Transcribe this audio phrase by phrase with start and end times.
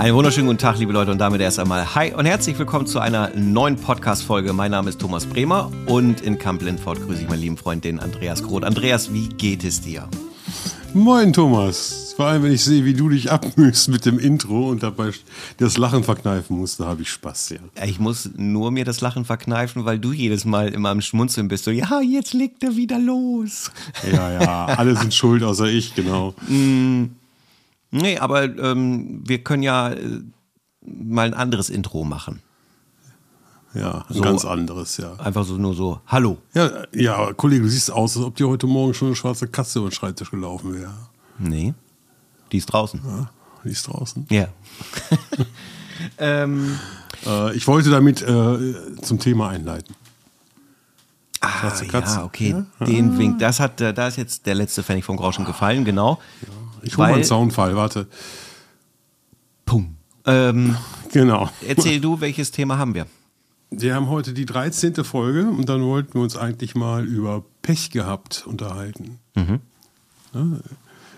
[0.00, 3.00] Einen wunderschönen guten Tag, liebe Leute, und damit erst einmal Hi und herzlich willkommen zu
[3.00, 4.54] einer neuen Podcast-Folge.
[4.54, 8.00] Mein Name ist Thomas Bremer und in Camp Lindford grüße ich meinen lieben Freund, den
[8.00, 8.64] Andreas Groth.
[8.64, 10.08] Andreas, wie geht es dir?
[10.94, 12.14] Moin, Thomas.
[12.16, 15.10] Vor allem, wenn ich sehe, wie du dich abmühst mit dem Intro und dabei
[15.58, 17.84] das Lachen verkneifen musst, da habe ich Spaß, ja.
[17.84, 21.64] Ich muss nur mir das Lachen verkneifen, weil du jedes Mal immer am Schmunzeln bist.
[21.64, 23.70] So, ja, jetzt legt er wieder los.
[24.10, 26.34] Ja, ja, alle sind schuld, außer ich, genau.
[26.48, 27.19] Mm.
[27.90, 30.20] Nee, aber ähm, wir können ja äh,
[30.82, 32.42] mal ein anderes Intro machen.
[33.74, 35.14] Ja, ein so, ganz anderes, ja.
[35.14, 36.38] Einfach so nur so, hallo.
[36.54, 39.78] Ja, ja, Kollege, du siehst aus, als ob dir heute Morgen schon eine schwarze Katze
[39.78, 40.92] über den Schreibtisch gelaufen wäre.
[41.38, 41.74] Nee,
[42.50, 43.00] die ist draußen.
[43.04, 43.30] Ja,
[43.64, 44.26] die ist draußen.
[44.28, 44.48] Ja.
[46.18, 46.78] ähm,
[47.24, 49.94] äh, ich wollte damit äh, zum Thema einleiten.
[51.40, 52.50] Ah, ja, okay.
[52.50, 52.86] Ja?
[52.86, 53.18] Den ah.
[53.18, 56.20] Wink, das hat, äh, da ist jetzt der letzte Pfennig vom Grauschen gefallen, genau.
[56.42, 56.48] Ja.
[56.82, 58.06] Ich hole mal einen Soundfall, warte.
[59.64, 59.96] Pum.
[60.26, 60.76] Ähm,
[61.12, 61.48] genau.
[61.66, 63.06] Erzähl du, welches Thema haben wir?
[63.70, 65.04] Wir haben heute die 13.
[65.04, 69.20] Folge und dann wollten wir uns eigentlich mal über Pech gehabt unterhalten.
[69.36, 69.60] Mhm.
[70.34, 70.46] Ja,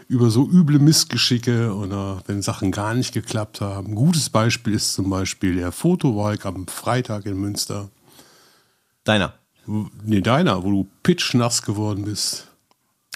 [0.09, 3.89] über so üble Missgeschicke oder wenn Sachen gar nicht geklappt haben.
[3.89, 7.89] Ein gutes Beispiel ist zum Beispiel der Fotowahlk am Freitag in Münster.
[9.05, 9.33] Deiner?
[9.67, 12.49] Nee, deiner, wo du pitchnass geworden bist.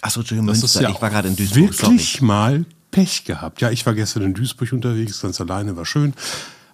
[0.02, 0.82] Achso, Entschuldigung, das Münster.
[0.82, 1.82] Ja ich war gerade in Duisburg.
[1.82, 2.24] Wirklich sorry.
[2.24, 3.60] mal Pech gehabt.
[3.60, 6.14] Ja, ich war gestern in Duisburg unterwegs, ganz alleine, war schön.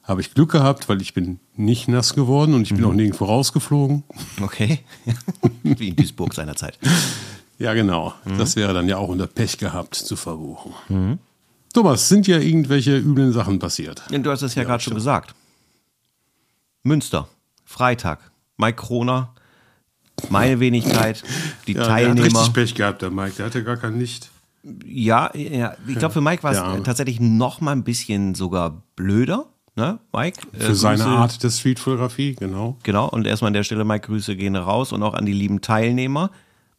[0.04, 2.86] Habe ich Glück gehabt, weil ich bin nicht nass geworden und ich bin mhm.
[2.86, 4.02] auch nirgendwo rausgeflogen.
[4.40, 4.80] Okay.
[5.62, 6.78] Wie in Duisburg seinerzeit.
[7.58, 8.12] Ja, genau.
[8.24, 8.38] Mhm.
[8.38, 10.72] Das wäre dann ja auch unter Pech gehabt zu verbuchen.
[10.88, 11.18] Mhm.
[11.72, 14.02] Thomas, sind ja irgendwelche üblen Sachen passiert?
[14.10, 15.34] Du hast es ja, ja gerade schon gesagt.
[16.82, 17.28] Münster,
[17.64, 19.32] Freitag, Mike Kroner
[20.30, 21.22] meine Wenigkeit,
[21.66, 22.14] die ja, Teilnehmer.
[22.14, 23.34] Der hat richtig Pech gehabt, der Mike.
[23.36, 24.30] Der hatte gar kein Licht.
[24.84, 29.46] Ja, ja ich glaube, für Mike war es tatsächlich noch mal ein bisschen sogar blöder.
[29.74, 30.38] Ne, Mike?
[30.52, 32.76] Äh, für seine Art der Streetfotografie, genau.
[32.82, 35.62] Genau, und erstmal an der Stelle, Mike, Grüße gehen raus und auch an die lieben
[35.62, 36.30] Teilnehmer.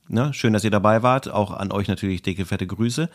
[0.10, 1.30] Ne, schön, dass ihr dabei wart.
[1.30, 3.10] Auch an euch natürlich dicke, fette Grüße.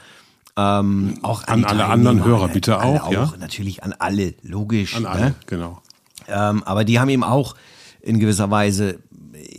[0.56, 3.32] Ähm, auch an, an alle anderen Hörer bitte auch, auch, ja.
[3.38, 4.96] Natürlich an alle, logisch.
[4.96, 5.34] An alle, ne?
[5.46, 5.80] genau.
[6.26, 7.54] Ähm, aber die haben eben auch
[8.00, 8.98] in gewisser Weise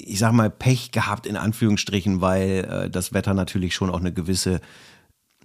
[0.09, 4.13] ich sag mal, Pech gehabt, in Anführungsstrichen, weil äh, das Wetter natürlich schon auch eine
[4.13, 4.59] gewisse,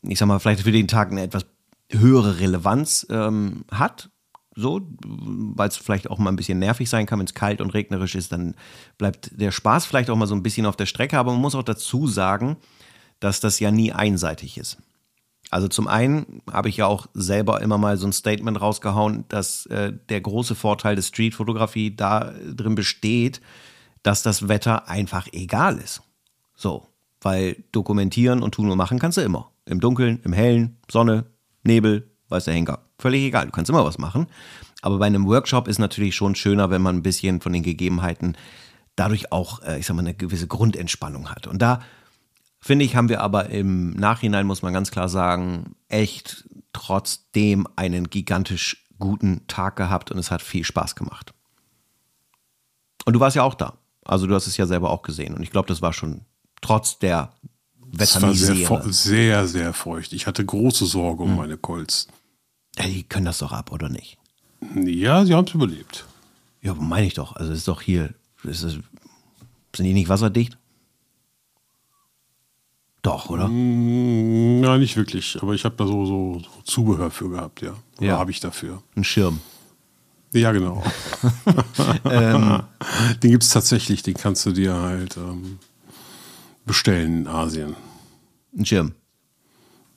[0.02, 1.46] ich sag mal, vielleicht für den Tag eine etwas
[1.90, 4.10] höhere Relevanz ähm, hat.
[4.56, 7.74] So, weil es vielleicht auch mal ein bisschen nervig sein kann, wenn es kalt und
[7.74, 8.54] regnerisch ist, dann
[8.98, 11.18] bleibt der Spaß vielleicht auch mal so ein bisschen auf der Strecke.
[11.18, 12.56] Aber man muss auch dazu sagen,
[13.18, 14.78] dass das ja nie einseitig ist.
[15.50, 19.66] Also zum einen habe ich ja auch selber immer mal so ein Statement rausgehauen, dass
[19.66, 23.40] äh, der große Vorteil der Streetfotografie da drin besteht,
[24.04, 26.02] dass das Wetter einfach egal ist.
[26.54, 26.86] So,
[27.20, 29.50] weil dokumentieren und tun und machen kannst du immer.
[29.66, 31.24] Im Dunkeln, im Hellen, Sonne,
[31.64, 32.84] Nebel, weiß der Henker.
[32.98, 34.26] Völlig egal, du kannst immer was machen.
[34.82, 38.36] Aber bei einem Workshop ist natürlich schon schöner, wenn man ein bisschen von den Gegebenheiten
[38.94, 41.46] dadurch auch, äh, ich sag mal, eine gewisse Grundentspannung hat.
[41.46, 41.80] Und da
[42.60, 48.10] finde ich, haben wir aber im Nachhinein, muss man ganz klar sagen, echt trotzdem einen
[48.10, 51.32] gigantisch guten Tag gehabt und es hat viel Spaß gemacht.
[53.06, 53.78] Und du warst ja auch da.
[54.04, 56.22] Also du hast es ja selber auch gesehen und ich glaube, das war schon
[56.60, 57.32] trotz der
[57.78, 58.62] Wettermisere.
[58.62, 60.12] Es war sehr, sehr, sehr feucht.
[60.12, 61.36] Ich hatte große Sorge um hm.
[61.36, 62.08] meine Colts.
[62.76, 64.18] Ja, die können das doch ab, oder nicht?
[64.74, 66.06] Ja, sie haben es überlebt.
[66.62, 67.36] Ja, meine ich doch.
[67.36, 70.56] Also es ist doch hier, ist es, sind die nicht wasserdicht?
[73.02, 73.48] Doch, oder?
[73.48, 75.38] Mm, ja, nicht wirklich.
[75.42, 77.74] Aber ich habe da so, so, so, Zubehör für gehabt, ja.
[77.98, 78.18] Oder ja.
[78.18, 78.82] habe ich dafür?
[78.96, 79.40] Ein Schirm.
[80.34, 80.82] Ja, genau.
[82.04, 82.62] ähm,
[83.22, 85.60] den gibt es tatsächlich, den kannst du dir halt ähm,
[86.66, 87.76] bestellen in Asien.
[88.56, 88.94] Ein Schirm.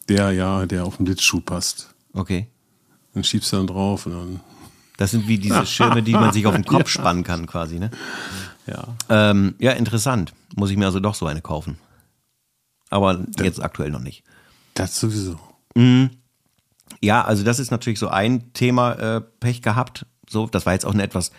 [0.10, 1.94] Der, ja, der auf den Blitzschuh passt.
[2.14, 2.48] Okay.
[3.14, 4.40] Dann schiebst du dann drauf und dann.
[4.98, 7.02] Das sind wie diese Schirme, die man sich auf den Kopf ja.
[7.02, 7.92] spannen kann, quasi, ne?
[8.68, 8.96] Ja.
[9.10, 10.34] Ähm, ja, interessant.
[10.56, 11.78] Muss ich mir also doch so eine kaufen.
[12.90, 14.24] Aber das, jetzt aktuell noch nicht.
[14.76, 15.40] Das sowieso.
[15.76, 16.12] Mhm.
[17.02, 20.06] Ja, also das ist natürlich so ein Thema, äh, Pech gehabt.
[20.30, 21.32] So, das war jetzt auch eine etwas,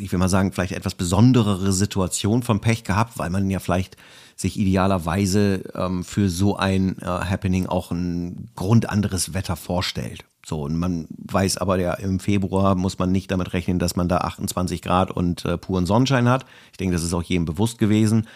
[0.00, 3.96] ich will mal sagen, vielleicht etwas besonderere Situation von Pech gehabt, weil man ja vielleicht
[4.36, 10.24] sich idealerweise ähm, für so ein äh, Happening auch ein grundanderes Wetter vorstellt.
[10.44, 14.08] So, und man weiß aber ja, im Februar muss man nicht damit rechnen, dass man
[14.08, 16.44] da 28 Grad und äh, puren Sonnenschein hat.
[16.72, 18.26] Ich denke, das ist auch jedem bewusst gewesen.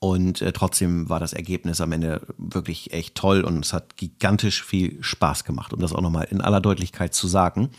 [0.00, 4.62] Und äh, trotzdem war das Ergebnis am Ende wirklich echt toll und es hat gigantisch
[4.62, 7.70] viel Spaß gemacht, um das auch nochmal in aller Deutlichkeit zu sagen.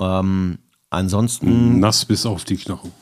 [0.00, 0.58] Ähm,
[0.88, 1.78] ansonsten.
[1.78, 2.92] Nass bis auf die Knochen.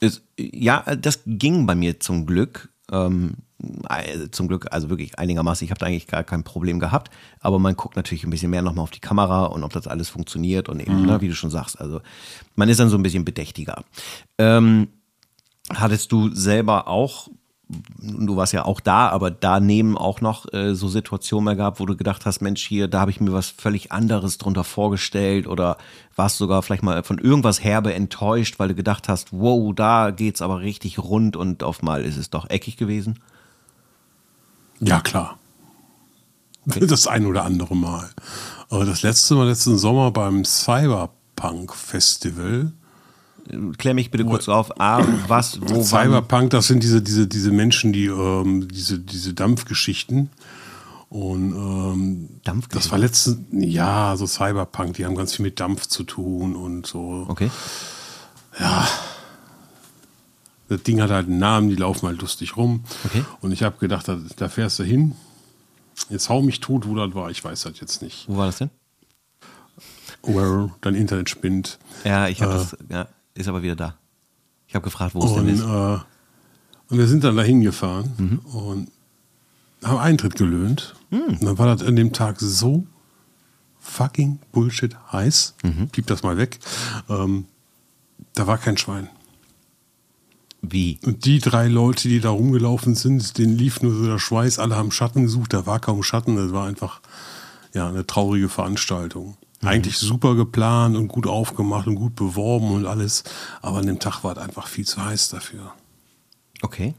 [0.00, 2.70] Ist, ja, das ging bei mir zum Glück.
[2.90, 3.34] Ähm,
[3.88, 7.10] äh, zum Glück, also wirklich einigermaßen, ich habe da eigentlich gar kein Problem gehabt,
[7.40, 10.08] aber man guckt natürlich ein bisschen mehr nochmal auf die Kamera und ob das alles
[10.08, 11.06] funktioniert und eben, mhm.
[11.06, 12.00] ne, wie du schon sagst, also
[12.54, 13.84] man ist dann so ein bisschen bedächtiger.
[14.38, 14.88] Ähm,
[15.74, 17.28] hattest du selber auch
[17.98, 21.86] du warst ja auch da, aber daneben auch noch äh, so Situationen mehr gehabt, wo
[21.86, 25.76] du gedacht hast, Mensch, hier, da habe ich mir was völlig anderes drunter vorgestellt oder
[26.16, 30.40] warst sogar vielleicht mal von irgendwas herbe enttäuscht, weil du gedacht hast, wow, da geht's
[30.40, 33.18] aber richtig rund und auf mal ist es doch eckig gewesen?
[34.80, 35.38] Ja, klar.
[36.66, 36.86] Okay.
[36.86, 38.08] Das ein oder andere Mal.
[38.70, 42.72] Aber das letzte Mal, letzten Sommer beim Cyberpunk Festival,
[43.78, 44.80] klär mich bitte kurz auf.
[44.80, 50.30] A, was, wo, Cyberpunk, das sind diese, diese, diese Menschen, die ähm, diese, diese Dampfgeschichten.
[51.10, 52.40] Und ähm,
[52.70, 56.86] das war letztens, ja, so Cyberpunk, die haben ganz viel mit Dampf zu tun und
[56.86, 57.24] so.
[57.28, 57.50] Okay.
[58.58, 58.86] Ja.
[60.68, 62.84] Das Ding hat halt einen Namen, die laufen halt lustig rum.
[63.06, 63.24] Okay.
[63.40, 65.14] Und ich habe gedacht, da, da, fährst du hin.
[66.10, 68.28] Jetzt hau mich tot, wo das war, ich weiß das jetzt nicht.
[68.28, 68.70] Wo war das denn?
[70.22, 71.78] Where dein Internet spinnt.
[72.04, 73.08] Ja, ich habe äh, das, ja
[73.38, 73.96] ist aber wieder da.
[74.66, 75.62] Ich habe gefragt, wo es denn ist.
[75.62, 75.98] Äh,
[76.90, 78.38] und wir sind dann dahin gefahren mhm.
[78.52, 78.90] und
[79.82, 80.94] haben Eintritt gelöhnt.
[81.10, 81.20] Mhm.
[81.20, 82.86] Und dann war das an dem Tag so
[83.78, 85.54] fucking Bullshit heiß.
[85.62, 85.88] Mhm.
[85.88, 86.58] Piep das mal weg.
[87.08, 87.46] Ähm,
[88.34, 89.08] da war kein Schwein.
[90.60, 90.98] Wie?
[91.04, 94.76] Und die drei Leute, die da rumgelaufen sind, denen lief nur so der Schweiß, alle
[94.76, 97.00] haben Schatten gesucht, da war kaum Schatten, das war einfach
[97.74, 99.36] ja, eine traurige Veranstaltung.
[99.60, 99.68] Mhm.
[99.68, 103.24] Eigentlich super geplant und gut aufgemacht und gut beworben und alles.
[103.60, 105.72] Aber an dem Tag war es einfach viel zu heiß dafür.
[106.62, 106.94] Okay.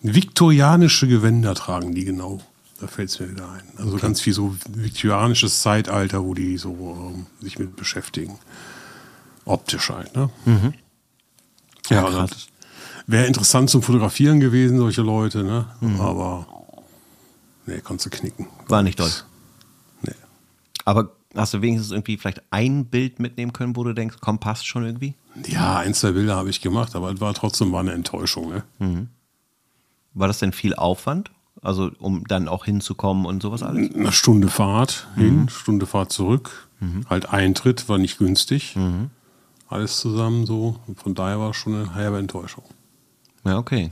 [0.00, 2.40] Viktorianische Gewänder tragen die genau.
[2.80, 3.62] Da fällt es mir wieder ein.
[3.76, 4.02] Also okay.
[4.02, 8.38] ganz viel so viktorianisches Zeitalter, wo die so ähm, sich mit beschäftigen.
[9.44, 10.30] Optisch halt, ne?
[10.44, 10.74] Mhm.
[11.90, 12.26] Ja, ja
[13.08, 15.66] wäre interessant zum Fotografieren gewesen, solche Leute, ne?
[15.80, 16.00] Mhm.
[16.00, 16.46] Aber
[17.66, 18.46] nee, konntest du knicken.
[18.68, 19.10] War nicht toll.
[20.02, 20.14] Nee.
[20.84, 24.66] Aber Hast du wenigstens irgendwie vielleicht ein Bild mitnehmen können, wo du denkst, komm, passt
[24.66, 25.14] schon irgendwie?
[25.46, 28.48] Ja, ein, zwei Bilder habe ich gemacht, aber es war trotzdem mal eine Enttäuschung.
[28.48, 28.64] Ne?
[28.78, 29.08] Mhm.
[30.14, 31.30] War das denn viel Aufwand?
[31.60, 33.94] Also, um dann auch hinzukommen und sowas alles?
[33.94, 35.48] Eine Stunde Fahrt hin, mhm.
[35.48, 36.68] Stunde Fahrt zurück.
[36.80, 37.04] Mhm.
[37.10, 38.76] Halt Eintritt war nicht günstig.
[38.76, 39.10] Mhm.
[39.68, 40.76] Alles zusammen so.
[40.86, 42.64] Und von daher war es schon eine halbe Enttäuschung.
[43.44, 43.90] Ja, okay.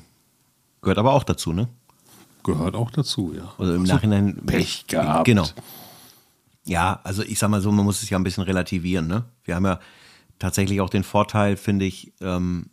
[0.80, 1.68] Gehört aber auch dazu, ne?
[2.44, 3.52] Gehört auch dazu, ja.
[3.58, 4.36] Also im Nachhinein.
[4.46, 5.24] Pech gehabt.
[5.24, 5.46] Genau.
[6.66, 9.06] Ja, also ich sag mal so, man muss es ja ein bisschen relativieren.
[9.06, 9.24] Ne?
[9.44, 9.78] Wir haben ja
[10.38, 12.70] tatsächlich auch den Vorteil, finde ich, ähm,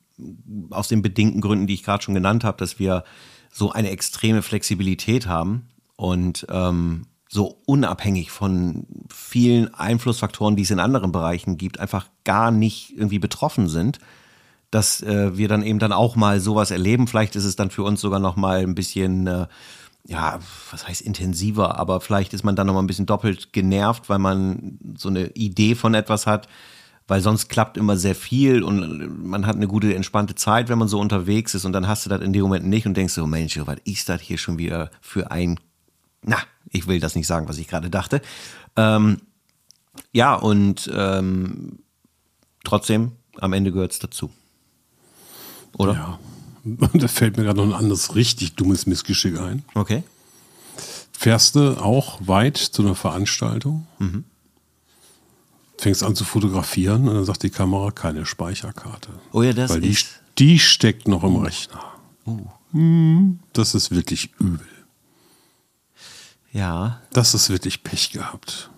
[0.71, 3.03] aus den bedingten Gründen, die ich gerade schon genannt habe, dass wir
[3.51, 10.79] so eine extreme Flexibilität haben und ähm, so unabhängig von vielen Einflussfaktoren, die es in
[10.79, 13.99] anderen Bereichen gibt, einfach gar nicht irgendwie betroffen sind,
[14.71, 17.07] dass äh, wir dann eben dann auch mal sowas erleben.
[17.07, 19.47] Vielleicht ist es dann für uns sogar noch mal ein bisschen äh,
[20.05, 20.39] ja,
[20.71, 24.19] was heißt intensiver, aber vielleicht ist man dann noch mal ein bisschen doppelt genervt, weil
[24.19, 26.49] man so eine Idee von etwas hat,
[27.07, 30.89] weil sonst klappt immer sehr viel und man hat eine gute, entspannte Zeit, wenn man
[30.89, 33.25] so unterwegs ist und dann hast du das in dem Moment nicht und denkst so,
[33.25, 35.59] Mensch, was ist das hier schon wieder für ein,
[36.21, 36.37] na,
[36.69, 38.21] ich will das nicht sagen, was ich gerade dachte.
[38.75, 39.21] Ähm,
[40.11, 41.79] ja, und ähm,
[42.63, 44.31] trotzdem, am Ende gehört es dazu.
[45.77, 45.93] Oder?
[45.93, 46.19] Ja.
[46.93, 49.63] da fällt mir gerade noch ein anderes richtig dummes Missgeschick ein.
[49.75, 50.03] Okay.
[51.11, 54.23] Fährst du auch weit zu einer Veranstaltung, mhm.
[55.77, 59.09] fängst an zu fotografieren und dann sagt die Kamera keine Speicherkarte.
[59.31, 60.21] Oh ja, das Weil ist.
[60.37, 61.41] Die, die steckt noch im uh.
[61.41, 61.83] Rechner.
[62.25, 62.47] Uh.
[63.53, 64.67] Das ist wirklich übel.
[66.51, 67.01] Ja.
[67.11, 68.71] Das ist wirklich Pech gehabt.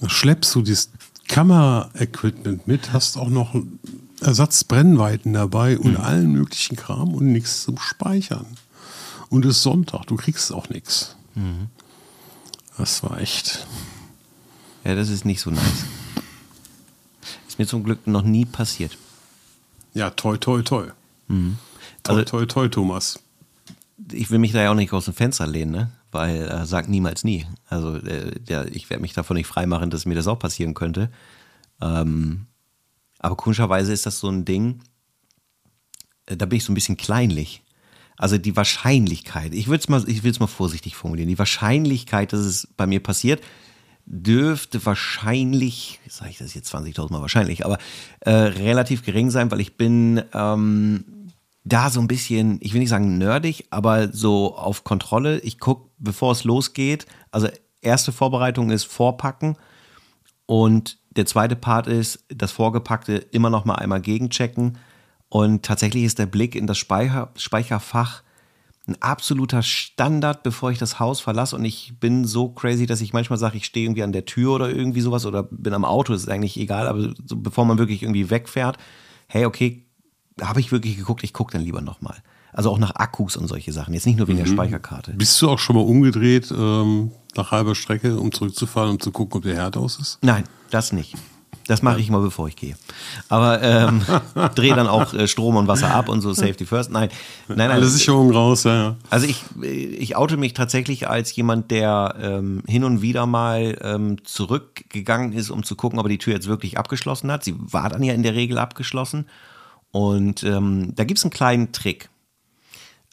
[0.00, 0.90] Da schleppst du dieses
[1.26, 3.54] Kamera-Equipment mit, hast auch noch
[4.22, 6.00] Ersatzbrennweiten dabei und mhm.
[6.00, 8.46] allen möglichen Kram und nichts zum Speichern.
[9.28, 11.16] Und es ist Sonntag, du kriegst auch nichts.
[11.34, 11.68] Mhm.
[12.76, 13.66] Das war echt.
[14.84, 15.84] Ja, das ist nicht so nice.
[17.48, 18.96] Ist mir zum Glück noch nie passiert.
[19.94, 20.86] Ja, toi, toi, toi.
[21.28, 21.58] Mhm.
[22.02, 23.20] Toi, also, toi, toi, Thomas.
[24.10, 25.92] Ich will mich da ja auch nicht aus dem Fenster lehnen, ne?
[26.12, 27.46] weil äh, sag niemals nie.
[27.68, 31.10] Also äh, der, ich werde mich davon nicht freimachen, dass mir das auch passieren könnte.
[31.80, 32.46] Ähm,
[33.22, 34.82] aber komischerweise ist das so ein Ding,
[36.26, 37.62] äh, da bin ich so ein bisschen kleinlich.
[38.18, 40.04] Also die Wahrscheinlichkeit, ich will es mal,
[40.38, 43.42] mal vorsichtig formulieren, die Wahrscheinlichkeit, dass es bei mir passiert,
[44.04, 47.78] dürfte wahrscheinlich, sage ich das jetzt 20.000 Mal wahrscheinlich, aber
[48.20, 51.04] äh, relativ gering sein, weil ich bin ähm,
[51.64, 55.38] da so ein bisschen, ich will nicht sagen nerdig, aber so auf Kontrolle.
[55.40, 57.48] Ich gucke, bevor es losgeht, also
[57.80, 59.56] erste Vorbereitung ist Vorpacken
[60.46, 64.78] und der zweite Part ist, das Vorgepackte immer noch mal einmal gegenchecken.
[65.28, 68.22] Und tatsächlich ist der Blick in das Speicher, Speicherfach
[68.86, 71.54] ein absoluter Standard, bevor ich das Haus verlasse.
[71.54, 74.54] Und ich bin so crazy, dass ich manchmal sage, ich stehe irgendwie an der Tür
[74.54, 78.02] oder irgendwie sowas oder bin am Auto, ist eigentlich egal, aber so, bevor man wirklich
[78.02, 78.78] irgendwie wegfährt,
[79.28, 79.86] hey, okay,
[80.40, 82.16] habe ich wirklich geguckt, ich gucke dann lieber nochmal.
[82.52, 83.94] Also auch nach Akkus und solche Sachen.
[83.94, 84.44] Jetzt nicht nur wegen mhm.
[84.44, 85.12] der Speicherkarte.
[85.12, 89.38] Bist du auch schon mal umgedreht ähm, nach halber Strecke, um zurückzufahren, um zu gucken,
[89.38, 90.18] ob der Herd aus ist?
[90.22, 91.16] Nein, das nicht.
[91.66, 92.74] Das mache ich mal, bevor ich gehe.
[93.28, 94.02] Aber ähm,
[94.54, 96.90] drehe dann auch äh, Strom und Wasser ab und so Safety First.
[96.90, 97.08] Nein,
[97.48, 97.70] nein, nein.
[97.70, 98.96] Alle Sicherungen raus, ja, ja.
[99.10, 104.24] Also ich, ich oute mich tatsächlich als jemand, der ähm, hin und wieder mal ähm,
[104.24, 107.44] zurückgegangen ist, um zu gucken, ob er die Tür jetzt wirklich abgeschlossen hat.
[107.44, 109.26] Sie war dann ja in der Regel abgeschlossen.
[109.92, 112.08] Und ähm, da gibt es einen kleinen Trick.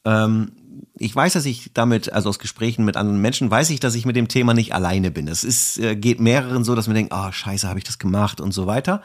[0.06, 0.54] Ähm,
[0.98, 4.06] ich weiß, dass ich damit, also aus Gesprächen mit anderen Menschen, weiß ich, dass ich
[4.06, 5.28] mit dem Thema nicht alleine bin.
[5.28, 8.42] Es ist, äh, geht mehreren so, dass man denkt, oh, scheiße, habe ich das gemacht
[8.42, 9.02] und so weiter.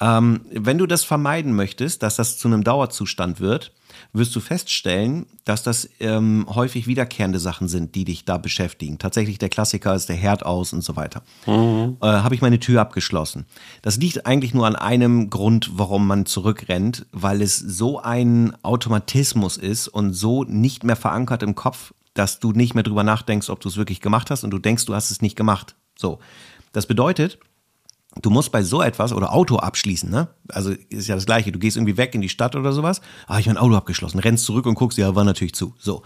[0.00, 3.72] Ähm, wenn du das vermeiden möchtest, dass das zu einem Dauerzustand wird,
[4.12, 8.98] wirst du feststellen, dass das ähm, häufig wiederkehrende Sachen sind, die dich da beschäftigen.
[8.98, 11.22] Tatsächlich der Klassiker ist der Herd aus und so weiter.
[11.46, 11.96] Mhm.
[12.00, 13.46] Äh, Habe ich meine Tür abgeschlossen.
[13.82, 19.56] Das liegt eigentlich nur an einem Grund, warum man zurückrennt, weil es so ein Automatismus
[19.56, 23.60] ist und so nicht mehr verankert im Kopf, dass du nicht mehr drüber nachdenkst, ob
[23.60, 25.74] du es wirklich gemacht hast und du denkst, du hast es nicht gemacht.
[25.96, 26.20] So.
[26.72, 27.38] Das bedeutet,
[28.22, 30.28] Du musst bei so etwas oder Auto abschließen, ne?
[30.48, 31.50] Also ist ja das Gleiche.
[31.52, 33.00] Du gehst irgendwie weg in die Stadt oder sowas.
[33.26, 34.20] Ah, ich mein Auto abgeschlossen.
[34.20, 35.74] Rennst zurück und guckst, ja, war natürlich zu.
[35.78, 36.02] So.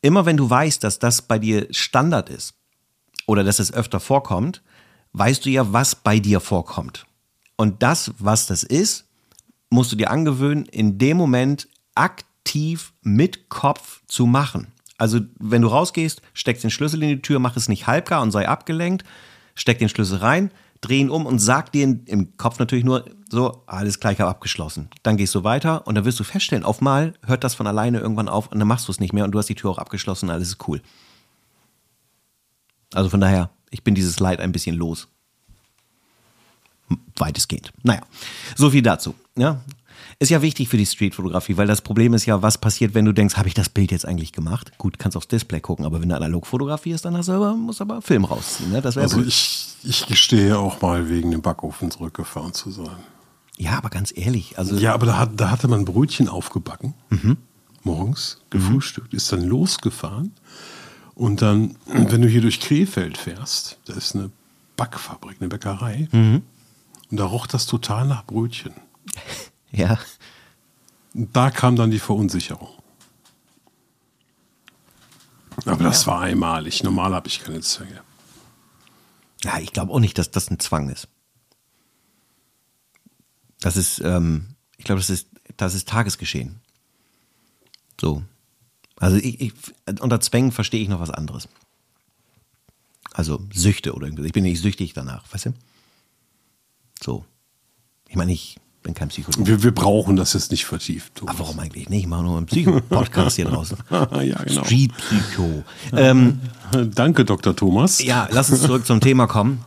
[0.00, 2.54] Immer wenn du weißt, dass das bei dir Standard ist
[3.26, 4.62] oder dass es öfter vorkommt,
[5.12, 7.06] weißt du ja, was bei dir vorkommt.
[7.56, 9.06] Und das, was das ist,
[9.70, 14.68] musst du dir angewöhnen, in dem Moment aktiv mit Kopf zu machen.
[14.98, 18.30] Also, wenn du rausgehst, steckst den Schlüssel in die Tür, mach es nicht halbgar und
[18.30, 19.04] sei abgelenkt,
[19.54, 20.50] steck den Schlüssel rein,
[20.86, 24.88] drehen um und sag dir im Kopf natürlich nur so, alles gleich abgeschlossen.
[25.02, 27.98] Dann gehst du weiter und dann wirst du feststellen, auf mal hört das von alleine
[27.98, 29.78] irgendwann auf und dann machst du es nicht mehr und du hast die Tür auch
[29.78, 30.80] abgeschlossen, alles ist cool.
[32.94, 35.08] Also von daher, ich bin dieses Leid ein bisschen los.
[37.16, 37.72] Weitestgehend.
[37.82, 38.02] Naja,
[38.54, 39.14] so viel dazu.
[39.36, 39.60] Ja,
[40.18, 43.12] ist ja wichtig für die Streetfotografie, weil das Problem ist ja, was passiert, wenn du
[43.12, 44.72] denkst, habe ich das Bild jetzt eigentlich gemacht?
[44.78, 47.82] Gut, kannst aufs Display gucken, aber wenn du analog fotografierst, dann hast du aber, musst
[47.82, 48.72] aber Film rausziehen.
[48.72, 48.82] Ne?
[48.82, 52.96] Also ich, ich gestehe auch mal wegen dem Backofen zurückgefahren zu sein.
[53.58, 54.58] Ja, aber ganz ehrlich.
[54.58, 57.36] Also ja, aber da, hat, da hatte man Brötchen aufgebacken, mhm.
[57.82, 60.32] morgens gefrühstückt, ist dann losgefahren.
[61.14, 64.30] Und dann, wenn du hier durch Krefeld fährst, da ist eine
[64.76, 66.08] Backfabrik, eine Bäckerei.
[66.12, 66.42] Mhm.
[67.10, 68.72] Und da roch das total nach Brötchen.
[69.76, 69.98] Ja.
[71.12, 72.70] Da kam dann die Verunsicherung.
[75.64, 76.12] Aber das ja.
[76.12, 76.82] war einmalig.
[76.82, 78.02] Normal habe ich keine Zwänge.
[79.42, 81.08] Ja, ich glaube auch nicht, dass das ein Zwang ist.
[83.60, 86.60] Das ist, ähm, ich glaube, das ist, das ist Tagesgeschehen.
[88.00, 88.22] So.
[88.96, 89.52] Also ich, ich,
[90.00, 91.48] unter Zwängen verstehe ich noch was anderes.
[93.12, 94.26] Also Süchte oder irgendwas.
[94.26, 95.54] Ich bin nicht süchtig danach, weißt du?
[97.02, 97.24] So.
[98.08, 99.46] Ich meine, ich bin kein Psychologe.
[99.46, 101.16] Wir, wir brauchen das jetzt nicht vertieft.
[101.16, 101.34] Thomas.
[101.34, 102.02] Ach, warum eigentlich nicht?
[102.02, 103.76] Ich mache nur einen Psycho-Podcast hier draußen.
[103.90, 104.64] ja, genau.
[104.64, 105.64] Street Psycho.
[105.92, 106.40] Ähm,
[106.94, 107.54] Danke, Dr.
[107.56, 108.02] Thomas.
[108.02, 109.64] Ja, lass uns zurück zum Thema kommen.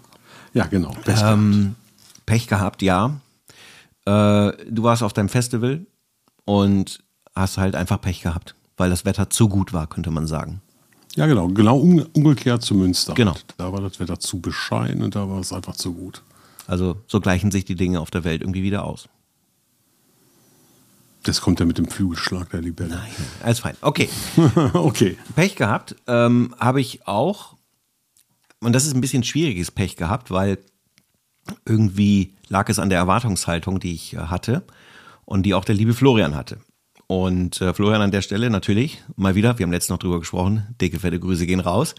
[0.54, 0.96] Ja, genau.
[1.04, 2.26] Pech, ähm, gehabt.
[2.26, 3.20] Pech gehabt, ja.
[4.06, 5.86] Äh, du warst auf deinem Festival
[6.46, 7.04] und
[7.36, 10.62] hast halt einfach Pech gehabt, weil das Wetter zu gut war, könnte man sagen.
[11.16, 11.50] Ja, genau.
[11.50, 13.16] Genau umgekehrt zu Münster.
[13.16, 13.36] Genau.
[13.58, 16.22] Da war das Wetter zu bescheiden und da war es einfach zu gut.
[16.70, 19.10] Also so gleichen sich die Dinge auf der Welt irgendwie wieder aus.
[21.24, 22.92] Das kommt ja mit dem Flügelschlag der Libelle.
[22.92, 23.12] Nein,
[23.44, 23.76] alles fein.
[23.82, 24.08] Okay.
[24.74, 25.18] okay.
[25.36, 27.56] Pech gehabt ähm, habe ich auch.
[28.60, 30.60] Und das ist ein bisschen schwieriges Pech gehabt, weil
[31.66, 34.64] irgendwie lag es an der Erwartungshaltung, die ich äh, hatte
[35.26, 36.60] und die auch der liebe Florian hatte.
[37.12, 40.68] Und äh, Florian an der Stelle natürlich, mal wieder, wir haben letztens noch drüber gesprochen,
[40.80, 41.96] dicke, fette Grüße gehen raus,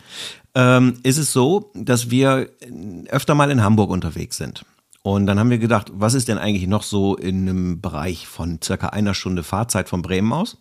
[0.54, 2.48] ähm, ist es so, dass wir
[3.08, 4.64] öfter mal in Hamburg unterwegs sind.
[5.02, 8.60] Und dann haben wir gedacht, was ist denn eigentlich noch so in einem Bereich von
[8.62, 10.58] circa einer Stunde Fahrzeit von Bremen aus?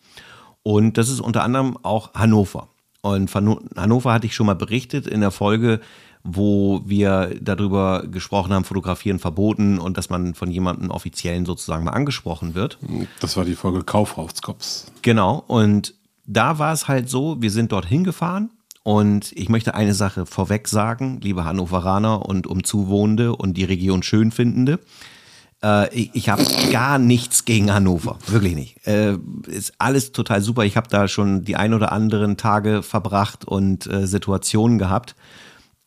[0.64, 2.70] Und das ist unter anderem auch Hannover.
[3.02, 5.80] Und von Hannover hatte ich schon mal berichtet in der Folge,
[6.24, 11.92] wo wir darüber gesprochen haben, fotografieren verboten und dass man von jemandem offiziellen sozusagen mal
[11.92, 12.78] angesprochen wird.
[13.22, 14.92] Das war die Folge Kaufhauskops.
[15.02, 15.44] Genau.
[15.48, 15.96] Und
[16.26, 18.52] da war es halt so, wir sind dorthin gefahren
[18.84, 24.80] und ich möchte eine Sache vorweg sagen, liebe Hannoveraner und Umzuwohnende und die Region Schönfindende.
[25.64, 28.86] Äh, ich, ich habe gar nichts gegen Hannover, wirklich nicht.
[28.86, 30.66] Äh, ist alles total super.
[30.66, 35.16] Ich habe da schon die ein oder anderen Tage verbracht und äh, Situationen gehabt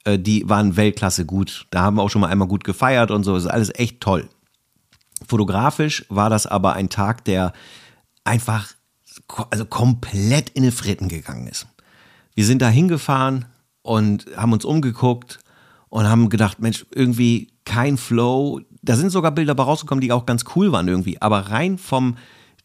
[0.07, 1.67] die waren Weltklasse gut.
[1.71, 3.35] Da haben wir auch schon mal einmal gut gefeiert und so.
[3.35, 4.29] Das ist alles echt toll.
[5.27, 7.53] Fotografisch war das aber ein Tag, der
[8.25, 8.75] einfach
[9.51, 11.67] also komplett in die Fritten gegangen ist.
[12.35, 13.45] Wir sind da hingefahren
[13.83, 15.41] und haben uns umgeguckt
[15.89, 18.61] und haben gedacht, Mensch, irgendwie kein Flow.
[18.83, 21.21] Da sind sogar Bilder bei rausgekommen, die auch ganz cool waren irgendwie.
[21.21, 22.17] Aber rein vom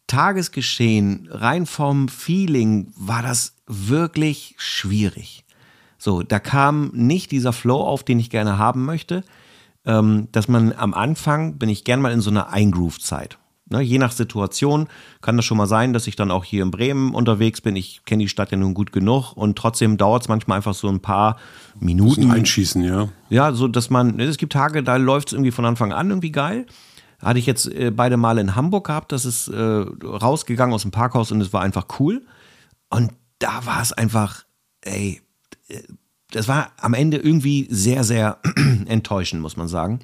[0.06, 5.44] Tagesgeschehen, rein vom Feeling war das wirklich schwierig.
[5.98, 9.24] So, da kam nicht dieser Flow auf, den ich gerne haben möchte.
[9.84, 13.38] Ähm, dass man am Anfang bin ich gern mal in so einer Eingroove-Zeit.
[13.70, 14.88] Ne, je nach Situation
[15.20, 17.76] kann das schon mal sein, dass ich dann auch hier in Bremen unterwegs bin.
[17.76, 20.88] Ich kenne die Stadt ja nun gut genug und trotzdem dauert es manchmal einfach so
[20.88, 21.36] ein paar
[21.78, 22.30] Minuten.
[22.30, 23.08] Einschießen, ja.
[23.28, 26.08] Ja, so dass man, ne, es gibt Tage, da läuft es irgendwie von Anfang an
[26.08, 26.64] irgendwie geil.
[27.20, 30.90] Hatte ich jetzt äh, beide Male in Hamburg gehabt, das ist äh, rausgegangen aus dem
[30.90, 32.24] Parkhaus und es war einfach cool.
[32.88, 34.44] Und da war es einfach,
[34.80, 35.20] ey,
[36.30, 38.38] das war am Ende irgendwie sehr, sehr
[38.86, 40.00] enttäuschend, muss man sagen.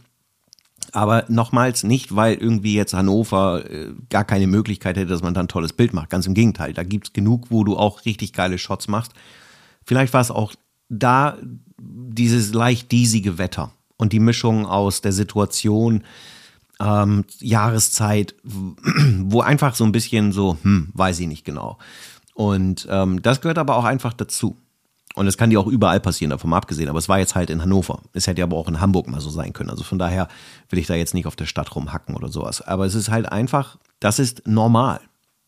[0.93, 5.47] Aber nochmals nicht, weil irgendwie jetzt Hannover äh, gar keine Möglichkeit hätte, dass man dann
[5.47, 6.11] ein tolles Bild macht.
[6.11, 9.13] Ganz im Gegenteil, da gibt es genug, wo du auch richtig geile Shots machst.
[9.85, 10.55] Vielleicht war es auch
[10.89, 11.37] da
[11.79, 16.05] dieses leicht diesige Wetter und die Mischung aus der Situation,
[16.81, 21.79] ähm, Jahreszeit, wo einfach so ein bisschen so, hm, weiß ich nicht genau.
[22.35, 24.57] Und ähm, das gehört aber auch einfach dazu.
[25.15, 26.89] Und es kann dir auch überall passieren, davon mal abgesehen.
[26.89, 28.03] Aber es war jetzt halt in Hannover.
[28.13, 29.71] Es hätte aber auch in Hamburg mal so sein können.
[29.71, 30.29] Also von daher
[30.71, 32.61] will ich da jetzt nicht auf der Stadt rumhacken oder sowas.
[32.61, 35.01] Aber es ist halt einfach, das ist normal.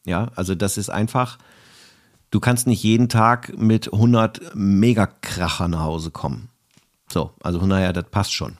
[0.04, 1.38] Ja, also das ist einfach,
[2.30, 6.48] du kannst nicht jeden Tag mit 100 Megakracher nach Hause kommen.
[7.08, 8.56] So, also von daher, das passt schon.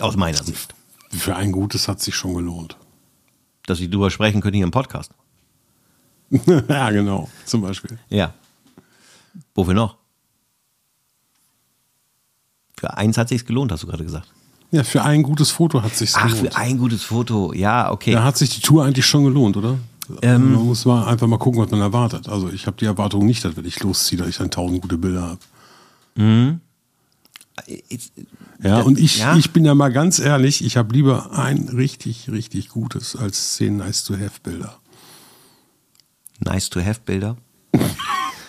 [0.00, 0.74] Aus meiner Sicht.
[1.10, 2.76] Für ein Gutes hat sich schon gelohnt.
[3.66, 5.12] Dass ich drüber sprechen könnte hier im Podcast.
[6.68, 7.98] ja, genau, zum Beispiel.
[8.08, 8.32] Ja,
[9.54, 9.96] Wofür noch?
[12.78, 14.32] Für eins hat sich's gelohnt, hast du gerade gesagt.
[14.72, 16.54] Ja, für ein gutes Foto hat sich's Ach, gelohnt.
[16.54, 18.12] für ein gutes Foto, ja, okay.
[18.12, 19.78] Da hat sich die Tour eigentlich schon gelohnt, oder?
[20.20, 22.28] Ähm, man muss mal einfach mal gucken, was man erwartet.
[22.28, 24.98] Also ich habe die Erwartung nicht, dass wenn ich losziehe, dass ich dann tausend gute
[24.98, 25.38] Bilder habe.
[26.16, 26.60] Mhm.
[28.62, 29.36] Ja, und ich, ja?
[29.36, 33.76] ich bin ja mal ganz ehrlich, ich habe lieber ein richtig, richtig gutes als zehn
[33.76, 34.78] Nice-to-Have-Bilder.
[36.40, 37.36] Nice-to-Have-Bilder?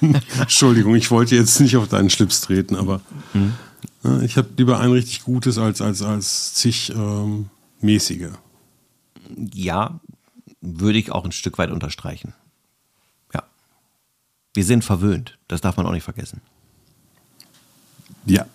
[0.40, 3.02] Entschuldigung, ich wollte jetzt nicht auf deinen Schlips treten, aber
[3.34, 3.54] mhm.
[4.24, 7.50] ich habe lieber ein richtig gutes als, als, als zig ähm,
[7.82, 8.30] mäßige.
[9.54, 10.00] Ja,
[10.62, 12.34] würde ich auch ein Stück weit unterstreichen.
[13.34, 13.44] Ja.
[14.54, 16.42] Wir sind verwöhnt, das darf man auch nicht vergessen.
[18.26, 18.46] Ja.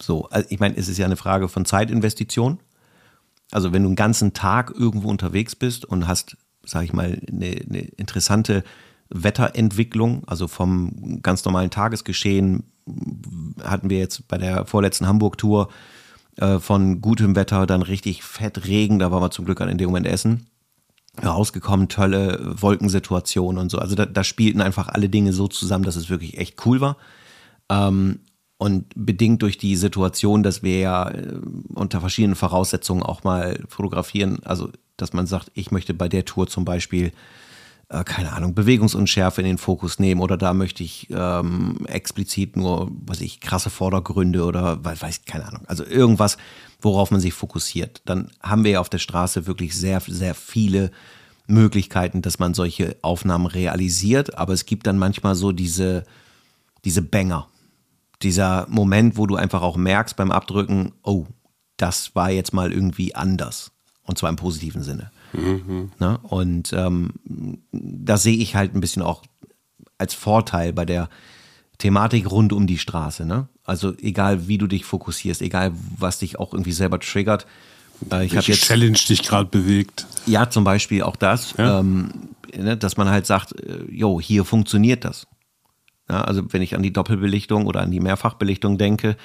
[0.00, 2.60] So, also ich meine, es ist ja eine Frage von Zeitinvestition.
[3.50, 7.46] Also wenn du einen ganzen Tag irgendwo unterwegs bist und hast, sag ich mal, eine,
[7.46, 8.62] eine interessante
[9.10, 12.64] Wetterentwicklung, also vom ganz normalen Tagesgeschehen
[13.62, 15.68] hatten wir jetzt bei der vorletzten Hamburg-Tour
[16.36, 19.88] äh, von gutem Wetter dann richtig fett Regen, da waren wir zum Glück in dem
[19.88, 20.46] Moment essen.
[21.22, 23.78] Rausgekommen, tolle Wolkensituationen und so.
[23.78, 26.96] Also da, da, spielten einfach alle Dinge so zusammen, dass es wirklich echt cool war.
[27.68, 28.20] Ähm,
[28.56, 31.40] und bedingt durch die Situation, dass wir ja äh,
[31.74, 36.46] unter verschiedenen Voraussetzungen auch mal fotografieren, also dass man sagt, ich möchte bei der Tour
[36.46, 37.12] zum Beispiel
[37.90, 42.90] äh, keine Ahnung, Bewegungsunschärfe in den Fokus nehmen oder da möchte ich ähm, explizit nur,
[43.06, 45.62] was ich, krasse Vordergründe oder weiß, keine Ahnung.
[45.66, 46.36] Also irgendwas,
[46.80, 48.02] worauf man sich fokussiert.
[48.04, 50.90] Dann haben wir ja auf der Straße wirklich sehr, sehr viele
[51.46, 56.04] Möglichkeiten, dass man solche Aufnahmen realisiert, aber es gibt dann manchmal so diese,
[56.84, 57.48] diese Banger.
[58.22, 61.26] Dieser Moment, wo du einfach auch merkst beim Abdrücken, oh,
[61.78, 63.70] das war jetzt mal irgendwie anders.
[64.02, 65.10] Und zwar im positiven Sinne.
[65.32, 65.92] Mhm.
[65.98, 66.18] Ne?
[66.22, 67.12] Und ähm,
[67.72, 69.22] das sehe ich halt ein bisschen auch
[69.98, 71.08] als Vorteil bei der
[71.78, 73.24] Thematik rund um die Straße.
[73.24, 73.48] Ne?
[73.64, 77.46] Also egal, wie du dich fokussierst, egal, was dich auch irgendwie selber triggert.
[78.10, 80.06] Äh, ich Welche jetzt, Challenge dich gerade bewegt.
[80.26, 81.80] Ja, zum Beispiel auch das, ja.
[81.80, 82.10] ähm,
[82.56, 85.26] ne, dass man halt sagt, äh, jo, hier funktioniert das.
[86.10, 89.16] Ja, also wenn ich an die Doppelbelichtung oder an die Mehrfachbelichtung denke,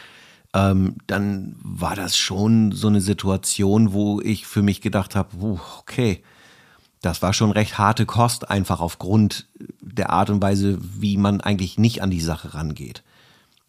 [0.53, 6.23] ähm, dann war das schon so eine Situation, wo ich für mich gedacht habe, okay,
[7.01, 9.47] das war schon recht harte Kost, einfach aufgrund
[9.81, 13.03] der Art und Weise, wie man eigentlich nicht an die Sache rangeht.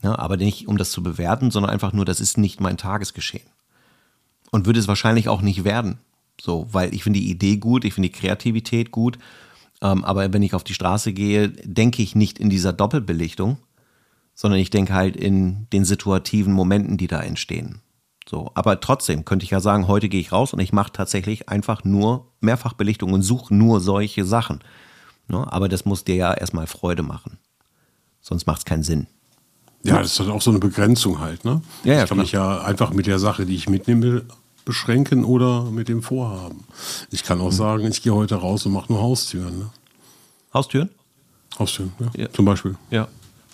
[0.02, 3.48] Ja, aber nicht, um das zu bewerten, sondern einfach nur, das ist nicht mein Tagesgeschehen.
[4.50, 5.98] Und würde es wahrscheinlich auch nicht werden.
[6.40, 9.18] So, weil ich finde die Idee gut, ich finde die Kreativität gut.
[9.80, 13.56] Ähm, aber wenn ich auf die Straße gehe, denke ich nicht in dieser Doppelbelichtung,
[14.34, 17.80] sondern ich denke halt in den situativen Momenten, die da entstehen.
[18.28, 21.48] So, aber trotzdem könnte ich ja sagen, heute gehe ich raus und ich mache tatsächlich
[21.48, 24.60] einfach nur Mehrfachbelichtung und suche nur solche Sachen.
[25.28, 25.52] Ne?
[25.52, 27.38] Aber das muss dir ja erstmal Freude machen.
[28.20, 29.06] Sonst macht es keinen Sinn.
[29.82, 31.60] Ja, das ist halt auch so eine Begrenzung halt, ne?
[31.84, 34.22] Ja, ja, ich kann mich ja einfach mit der Sache, die ich mitnehme,
[34.64, 36.64] beschränken oder mit dem Vorhaben.
[37.10, 37.56] Ich kann auch mhm.
[37.56, 39.58] sagen, ich gehe heute raus und mache nur Haustüren.
[39.58, 39.70] Ne?
[40.54, 40.88] Haustüren?
[41.58, 42.10] Haustüren, ja.
[42.16, 42.32] Ja.
[42.32, 42.76] Zum Beispiel.
[42.90, 43.08] Ja.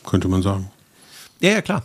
[0.05, 0.71] Könnte man sagen.
[1.41, 1.83] Ja, ja, klar.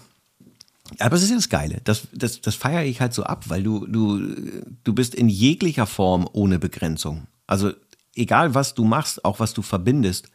[1.00, 1.82] Aber es ist ja das Geile.
[1.84, 4.20] Das, das, das feiere ich halt so ab, weil du, du,
[4.84, 7.28] du bist in jeglicher Form ohne Begrenzung.
[7.48, 7.72] Also
[8.16, 10.30] egal, was du machst, auch was du verbindest,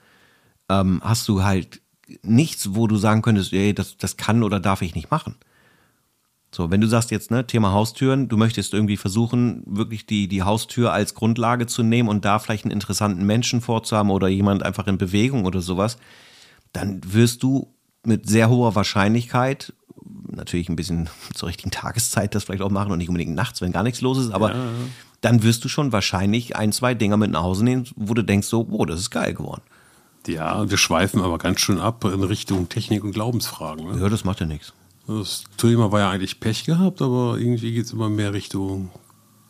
[0.69, 1.81] ähm, hast du halt
[2.23, 5.37] nichts, wo du sagen könntest, ey, das, das kann oder darf ich nicht machen.
[6.53, 10.43] So, wenn du sagst jetzt, ne, Thema Haustüren, du möchtest irgendwie versuchen, wirklich die, die
[10.43, 14.89] Haustür als Grundlage zu nehmen und da vielleicht einen interessanten Menschen vorzuhaben oder jemand einfach
[14.89, 15.97] in Bewegung oder sowas,
[16.73, 19.73] dann wirst du mit sehr hoher Wahrscheinlichkeit,
[20.29, 23.73] natürlich ein bisschen zur richtigen Tageszeit das vielleicht auch machen und nicht unbedingt nachts, wenn
[23.73, 24.55] gar nichts los ist, aber
[25.21, 28.49] dann wirst du schon wahrscheinlich ein, zwei Dinger mit nach Hause nehmen, wo du denkst
[28.49, 29.63] so, oh, das ist geil geworden.
[30.27, 33.91] Ja, wir schweifen aber ganz schön ab in Richtung Technik und Glaubensfragen.
[33.91, 34.01] Ne?
[34.01, 34.73] Ja, das macht ja nichts.
[35.07, 38.91] Das Thema war ja eigentlich Pech gehabt, aber irgendwie geht es immer mehr Richtung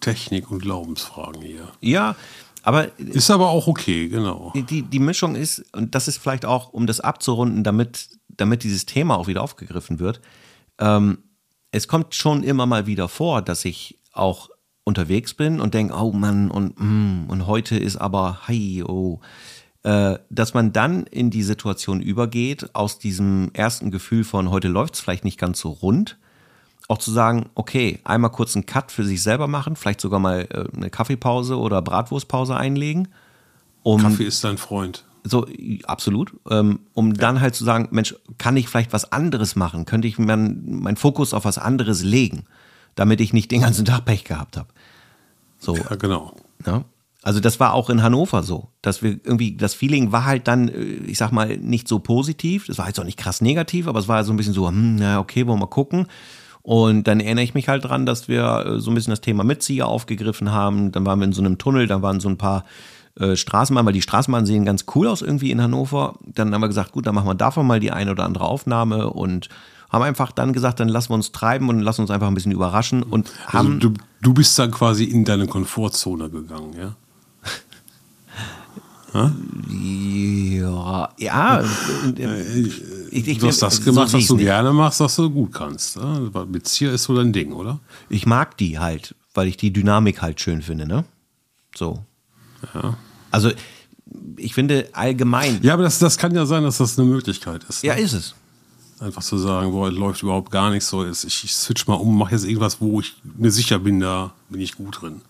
[0.01, 1.69] Technik und Glaubensfragen hier.
[1.81, 2.17] Ja,
[2.63, 4.53] aber Ist aber auch okay, genau.
[4.55, 8.87] die, die Mischung ist, und das ist vielleicht auch, um das abzurunden, damit, damit dieses
[8.87, 10.21] Thema auch wieder aufgegriffen wird,
[10.79, 11.19] ähm,
[11.73, 14.51] es kommt schon immer mal wieder vor, dass ich auch
[14.85, 19.21] unterwegs bin und denke, oh Mann, und, mm, und heute ist aber, hi, oh,
[19.83, 24.95] äh, dass man dann in die Situation übergeht, aus diesem ersten Gefühl von, heute läuft
[24.95, 26.19] es vielleicht nicht ganz so rund,
[26.91, 30.49] auch zu sagen, okay, einmal kurz einen Cut für sich selber machen, vielleicht sogar mal
[30.51, 33.09] äh, eine Kaffeepause oder Bratwurstpause einlegen.
[33.83, 35.05] Um Kaffee ist dein Freund.
[35.23, 35.47] so,
[35.85, 36.33] absolut.
[36.51, 39.85] Ähm, um dann halt zu sagen, Mensch, kann ich vielleicht was anderes machen?
[39.87, 42.45] Könnte ich meinen mein Fokus auf was anderes legen,
[42.97, 44.69] damit ich nicht den ganzen Tag Pech gehabt habe?
[45.61, 46.35] So, Ja, genau.
[46.67, 46.85] ja.
[47.23, 50.69] Also das war auch in Hannover so, dass wir irgendwie, das Feeling war halt dann,
[50.69, 52.67] äh, ich sag mal, nicht so positiv.
[52.67, 54.97] Das war jetzt auch nicht krass negativ, aber es war so ein bisschen so, hm,
[54.97, 56.07] na okay, wollen wir mal gucken.
[56.63, 59.45] Und dann erinnere ich mich halt dran, dass wir äh, so ein bisschen das Thema
[59.45, 60.93] Mitzieher aufgegriffen haben.
[60.93, 62.65] Dann waren wir in so einem Tunnel, da waren so ein paar
[63.19, 66.15] äh, Straßenbahnen, weil die Straßenbahnen sehen ganz cool aus irgendwie in Hannover.
[66.27, 69.11] Dann haben wir gesagt, gut, dann machen wir davon mal die eine oder andere Aufnahme
[69.11, 69.49] und
[69.91, 72.53] haben einfach dann gesagt, dann lassen wir uns treiben und lassen uns einfach ein bisschen
[72.53, 73.93] überraschen und Also haben du,
[74.23, 76.95] du bist dann quasi in deine Komfortzone gegangen, ja?
[80.63, 81.65] ja, ja,
[83.11, 84.45] ich, ich, Du hast das so gemacht, sehe was du nicht.
[84.45, 85.97] gerne machst, was du gut kannst.
[85.97, 86.31] Ne?
[86.49, 87.81] Bezieher ist so dein Ding, oder?
[88.09, 91.05] Ich mag die halt, weil ich die Dynamik halt schön finde, ne?
[91.75, 92.05] So.
[93.31, 93.51] Also,
[94.37, 97.83] ich finde allgemein, Ja, aber das, das kann ja sein, dass das eine Möglichkeit ist.
[97.83, 98.01] ja, ne?
[98.01, 98.35] ist es.
[98.99, 101.03] Einfach zu sagen, boah, läuft überhaupt gar nichts so.
[101.05, 101.25] ist.
[101.25, 104.61] Ich, ich switch mal um, mache jetzt irgendwas, wo ich mir sicher bin, da bin
[104.61, 105.23] ich gut drin.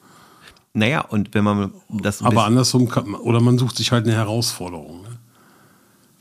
[0.72, 5.02] Naja, und wenn man das Aber andersrum kann oder man sucht sich halt eine Herausforderung.
[5.02, 5.08] Ne?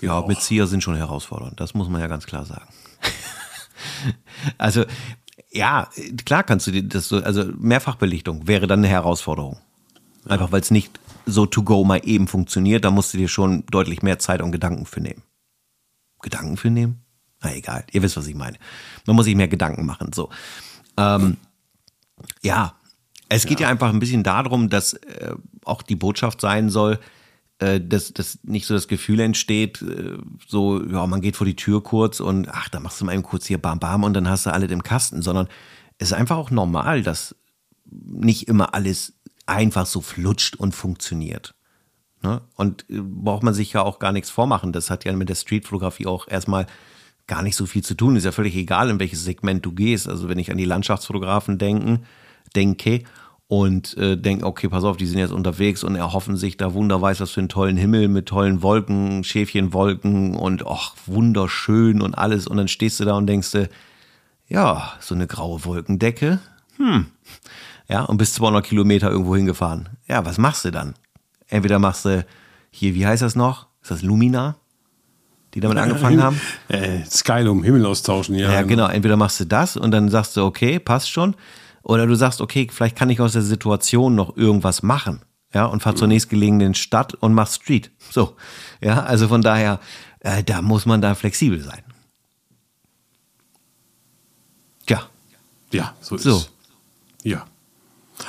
[0.02, 0.28] Ja, auch.
[0.28, 2.68] Bezieher sind schon herausfordernd, das muss man ja ganz klar sagen.
[4.58, 4.86] also,
[5.52, 5.90] ja,
[6.26, 9.58] klar kannst du dir das so, also Mehrfachbelichtung wäre dann eine Herausforderung.
[10.26, 13.66] Einfach weil es nicht so to go mal eben funktioniert, da musst du dir schon
[13.68, 15.24] deutlich mehr Zeit und Gedanken für nehmen.
[16.22, 17.04] Gedanken für nehmen?
[17.42, 18.58] Na egal, ihr wisst, was ich meine.
[19.06, 20.12] Man muss sich mehr Gedanken machen.
[20.14, 20.30] So.
[20.98, 21.38] Ähm,
[22.42, 22.76] ja,
[23.30, 23.70] es geht ja.
[23.70, 25.34] einfach ein bisschen darum, dass äh,
[25.64, 27.00] auch die Botschaft sein soll,
[27.60, 30.18] äh, dass, dass nicht so das Gefühl entsteht, äh,
[30.48, 33.24] so, ja, man geht vor die Tür kurz und ach, da machst du mal eben
[33.24, 35.48] kurz hier bam bam und dann hast du alles im Kasten, sondern
[35.98, 37.36] es ist einfach auch normal, dass
[37.92, 39.14] nicht immer alles
[39.46, 41.56] einfach so flutscht und funktioniert.
[42.22, 42.42] Ne?
[42.56, 44.72] Und äh, braucht man sich ja auch gar nichts vormachen.
[44.72, 46.66] Das hat ja mit der Streetfotografie auch erstmal
[47.28, 48.16] gar nicht so viel zu tun.
[48.16, 50.08] Ist ja völlig egal, in welches Segment du gehst.
[50.08, 52.06] Also wenn ich an die Landschaftsfotografen denken,
[52.56, 53.04] denke
[53.50, 57.20] und äh, denke, okay, pass auf, die sind jetzt unterwegs und erhoffen sich da wunderweiß
[57.20, 62.46] was für einen tollen Himmel mit tollen Wolken, Schäfchenwolken und ach, wunderschön und alles.
[62.46, 63.68] Und dann stehst du da und denkst du,
[64.48, 66.40] ja, so eine graue Wolkendecke,
[66.78, 67.08] hm.
[67.88, 69.90] Ja, und bist 200 Kilometer irgendwo hingefahren.
[70.08, 70.94] Ja, was machst du dann?
[71.48, 72.24] Entweder machst du
[72.70, 73.66] hier, wie heißt das noch?
[73.82, 74.58] Ist das Lumina?
[75.56, 76.40] Die damit angefangen haben?
[76.68, 78.52] Äh, Skylum, Himmel austauschen, ja.
[78.52, 78.88] Ja, genau.
[78.88, 81.36] Entweder machst du das und dann sagst du, okay, passt schon.
[81.84, 85.22] Oder du sagst, okay, vielleicht kann ich aus der Situation noch irgendwas machen.
[85.54, 87.90] Ja, und fahr zur nächstgelegenen Stadt und mach Street.
[88.12, 88.36] So.
[88.82, 89.80] Ja, also von daher,
[90.20, 91.82] äh, da muss man da flexibel sein.
[94.86, 95.08] Tja,
[95.72, 96.38] Ja, so ist So.
[96.38, 96.50] es.
[97.24, 97.46] Ja.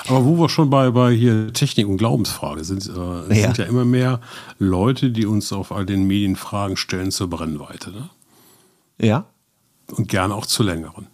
[0.06, 3.42] Aber wo wir schon bei, bei hier Technik und Glaubensfrage sind, äh, es Ja.
[3.46, 4.20] sind ja immer mehr
[4.58, 7.90] Leute, die uns auf all den Medien Fragen stellen zur Brennweite.
[7.90, 8.08] Ne?
[8.98, 9.24] ja,
[9.96, 11.06] Und gerne auch zu längeren.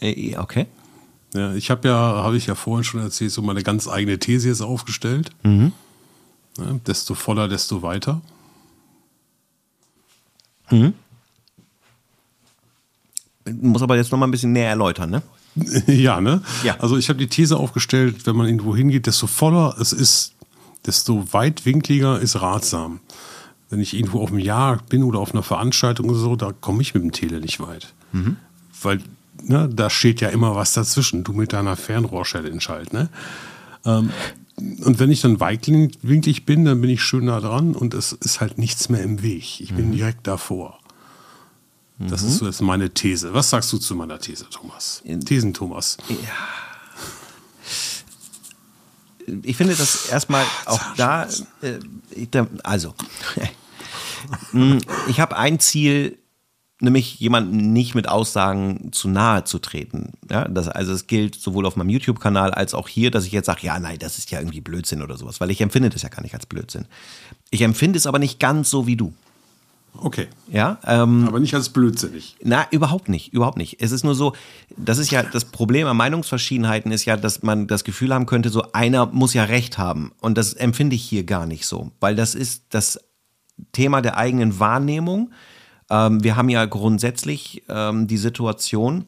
[0.00, 0.66] äh, okay.
[1.34, 4.48] Ja, ich habe ja, habe ich ja vorhin schon erzählt, so meine ganz eigene These
[4.48, 5.30] jetzt aufgestellt.
[5.42, 5.72] Mhm.
[6.58, 8.20] Ja, desto voller, desto weiter.
[13.60, 15.22] Muss aber jetzt noch mal ein bisschen näher erläutern, ne?
[15.86, 16.42] ja, ne?
[16.64, 16.76] Ja.
[16.78, 20.32] Also ich habe die These aufgestellt, wenn man irgendwo hingeht, desto voller es ist,
[20.86, 23.00] desto weitwinkliger ist ratsam.
[23.68, 26.82] wenn ich irgendwo auf dem Jahr bin oder auf einer Veranstaltung oder so, da komme
[26.82, 27.92] ich mit dem Tele nicht weit.
[28.12, 28.36] Mhm.
[28.82, 29.00] Weil
[29.42, 31.24] ne, da steht ja immer was dazwischen.
[31.24, 32.92] Du mit deiner Fernrohrchallenge halt.
[32.92, 33.08] Ne?
[33.84, 34.10] Ähm,
[34.56, 38.40] und wenn ich dann weitwinklig bin, dann bin ich schön nah dran und es ist
[38.40, 39.60] halt nichts mehr im Weg.
[39.60, 39.92] Ich bin mhm.
[39.92, 40.78] direkt davor.
[41.98, 42.28] Das mhm.
[42.28, 43.34] ist so jetzt meine These.
[43.34, 45.02] Was sagst du zu meiner These, Thomas?
[45.24, 45.96] Thesen, Thomas.
[46.08, 46.16] Ja.
[49.42, 51.28] Ich finde das erstmal auch da,
[51.60, 51.78] äh,
[52.64, 52.94] also,
[54.50, 56.18] hm, ich habe ein Ziel,
[56.82, 60.12] nämlich jemanden nicht mit Aussagen zu nahe zu treten.
[60.30, 63.46] Ja, das, also es gilt sowohl auf meinem YouTube-Kanal als auch hier, dass ich jetzt
[63.46, 66.08] sage, ja, nein, das ist ja irgendwie Blödsinn oder sowas, weil ich empfinde das ja
[66.08, 66.86] gar nicht als Blödsinn.
[67.50, 69.12] Ich empfinde es aber nicht ganz so wie du.
[69.98, 70.26] Okay.
[70.50, 72.36] Ja, ähm, aber nicht als blödsinnig.
[72.42, 73.80] Na, überhaupt nicht, überhaupt nicht.
[73.80, 74.32] Es ist nur so,
[74.76, 78.48] das ist ja das Problem an Meinungsverschiedenheiten ist ja, dass man das Gefühl haben könnte,
[78.48, 80.12] so einer muss ja recht haben.
[80.20, 82.98] Und das empfinde ich hier gar nicht so, weil das ist das
[83.72, 85.30] Thema der eigenen Wahrnehmung
[85.92, 89.04] ähm, wir haben ja grundsätzlich ähm, die Situation,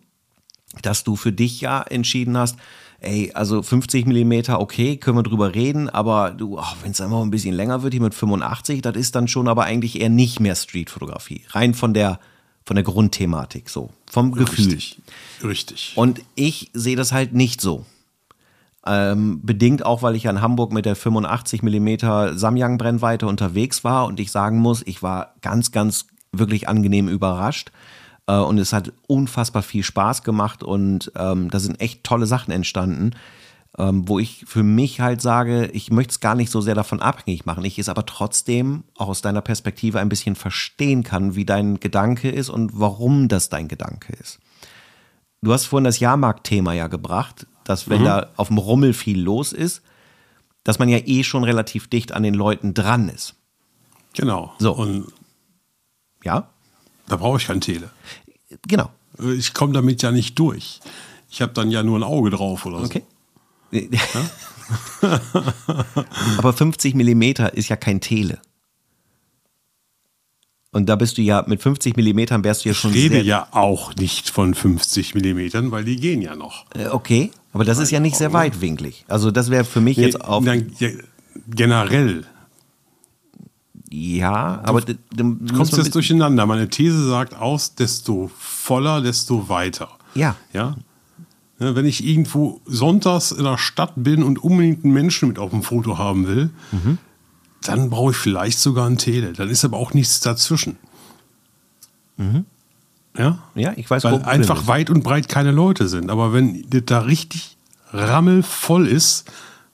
[0.83, 2.57] dass du für dich ja entschieden hast,
[3.01, 7.23] ey, also 50 Millimeter, okay, können wir drüber reden, aber du, oh, wenn es einfach
[7.23, 10.41] ein bisschen länger wird, hier mit 85, das ist dann schon aber eigentlich eher nicht
[10.41, 11.45] mehr Streetfotografie.
[11.51, 12.21] Rein von der,
[12.67, 14.67] von der Grundthematik, so, vom Gefühl.
[14.67, 15.01] Richtig,
[15.43, 15.93] richtig.
[15.97, 17.87] Und ich sehe das halt nicht so.
[18.87, 24.05] Ähm, bedingt auch, weil ich ja in Hamburg mit der 85 Millimeter Samyang-Brennweite unterwegs war
[24.05, 26.07] und ich sagen muss, ich war ganz, ganz
[26.39, 27.71] wirklich angenehm überrascht.
[28.27, 32.53] Äh, und es hat unfassbar viel Spaß gemacht und ähm, da sind echt tolle Sachen
[32.53, 33.13] entstanden,
[33.77, 37.01] ähm, wo ich für mich halt sage, ich möchte es gar nicht so sehr davon
[37.01, 37.65] abhängig machen.
[37.65, 42.31] Ich es aber trotzdem auch aus deiner Perspektive ein bisschen verstehen kann, wie dein Gedanke
[42.31, 44.39] ist und warum das dein Gedanke ist.
[45.43, 48.07] Du hast vorhin das Jahrmarktthema ja gebracht, dass wenn mhm.
[48.07, 49.83] da auf dem Rummel viel los ist,
[50.63, 53.35] dass man ja eh schon relativ dicht an den Leuten dran ist.
[54.15, 54.55] Genau.
[54.59, 54.73] So.
[54.73, 55.13] Und
[56.25, 56.49] ja?
[57.07, 57.91] Da brauche ich kein Tele.
[58.67, 58.91] Genau.
[59.37, 60.81] Ich komme damit ja nicht durch.
[61.31, 62.85] Ich habe dann ja nur ein Auge drauf oder so.
[62.85, 63.03] Okay.
[63.71, 63.89] Ja?
[66.39, 68.39] Aber 50 Millimeter ist ja kein Tele.
[70.75, 72.91] Und da bist du ja mit 50 Millimetern wärst du ja schon.
[72.91, 76.67] Ich rede ja auch nicht von 50 Millimetern, weil die gehen ja noch.
[76.75, 79.05] Äh, okay, aber das Nein, ist ja nicht sehr weitwinklig.
[79.07, 80.43] Also das wäre für mich nee, jetzt auch.
[81.49, 82.25] Generell
[83.95, 86.47] ja, aber du, du, kommst jetzt durcheinander.
[86.47, 89.89] Meine These sagt aus, desto voller, desto weiter.
[90.15, 90.35] Ja.
[90.53, 90.77] Ja.
[91.59, 95.63] Wenn ich irgendwo sonntags in der Stadt bin und unbedingt einen Menschen mit auf dem
[95.63, 96.99] Foto haben will, mhm.
[97.63, 99.33] dann brauche ich vielleicht sogar ein Tele.
[99.33, 100.77] Dann ist aber auch nichts dazwischen.
[102.17, 102.47] Mhm.
[103.17, 103.39] Ja?
[103.55, 106.11] Ja, ich weiß, Weil einfach weit und breit keine Leute sind.
[106.11, 107.57] Aber wenn das da richtig
[107.93, 109.31] rammelvoll ist,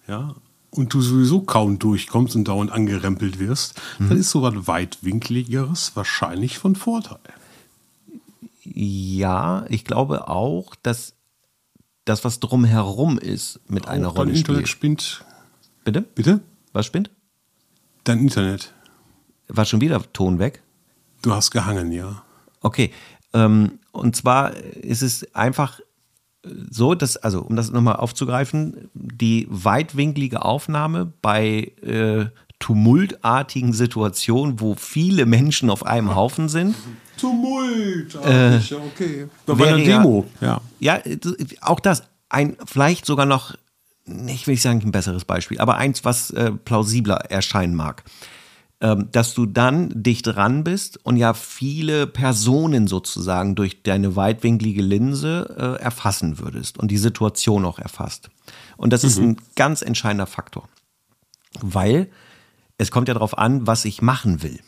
[0.07, 0.35] ja,
[0.71, 4.09] und du sowieso kaum durchkommst und dauernd angerempelt wirst, mhm.
[4.09, 7.19] dann ist so was weitwinkligeres wahrscheinlich von Vorteil.
[8.63, 11.15] Ja, ich glaube auch, dass
[12.05, 15.03] das, was drumherum ist, mit auch einer Rolle dein Internet spielt.
[15.03, 15.25] spinnt.
[15.85, 16.03] Bitte?
[16.03, 16.41] Bitte?
[16.73, 17.11] Was spinnt?
[18.05, 18.73] Dein Internet.
[19.49, 20.63] War schon wieder Ton weg?
[21.23, 22.23] Du hast gehangen, ja.
[22.61, 22.93] Okay.
[23.33, 25.81] Ähm, und zwar ist es einfach
[26.43, 32.27] so, dass, also um das nochmal aufzugreifen, die weitwinklige Aufnahme bei äh,
[32.59, 36.77] tumultartigen Situationen, wo viele Menschen auf einem Haufen sind.
[37.19, 39.29] Tumult, äh, okay.
[39.47, 40.27] Da war eine Demo.
[40.41, 41.01] Ja, ja,
[41.61, 42.05] auch das.
[42.33, 43.57] Ein, vielleicht sogar noch,
[44.07, 48.05] ich will nicht sagen ein besseres Beispiel, aber eins, was äh, plausibler erscheinen mag.
[48.83, 54.81] Ähm, dass du dann dicht dran bist und ja viele Personen sozusagen durch deine weitwinklige
[54.81, 58.31] Linse äh, erfassen würdest und die Situation auch erfasst.
[58.79, 59.09] Und das mhm.
[59.09, 60.67] ist ein ganz entscheidender Faktor,
[61.61, 62.09] weil
[62.79, 64.61] es kommt ja darauf an, was ich machen will.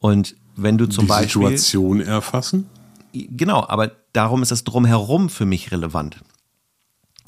[0.00, 1.50] Und wenn du zum die Beispiel.
[1.50, 2.66] Die Situation erfassen?
[3.12, 6.24] Genau, aber darum ist das Drumherum für mich relevant.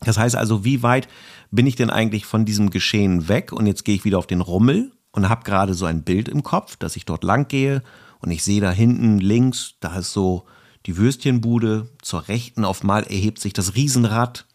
[0.01, 1.07] Das heißt also, wie weit
[1.53, 4.41] bin ich denn eigentlich von diesem Geschehen weg und jetzt gehe ich wieder auf den
[4.41, 7.83] Rummel und habe gerade so ein Bild im Kopf, dass ich dort lang gehe
[8.21, 10.45] und ich sehe da hinten links, da ist so
[10.87, 14.47] die Würstchenbude, zur rechten auf mal erhebt sich das Riesenrad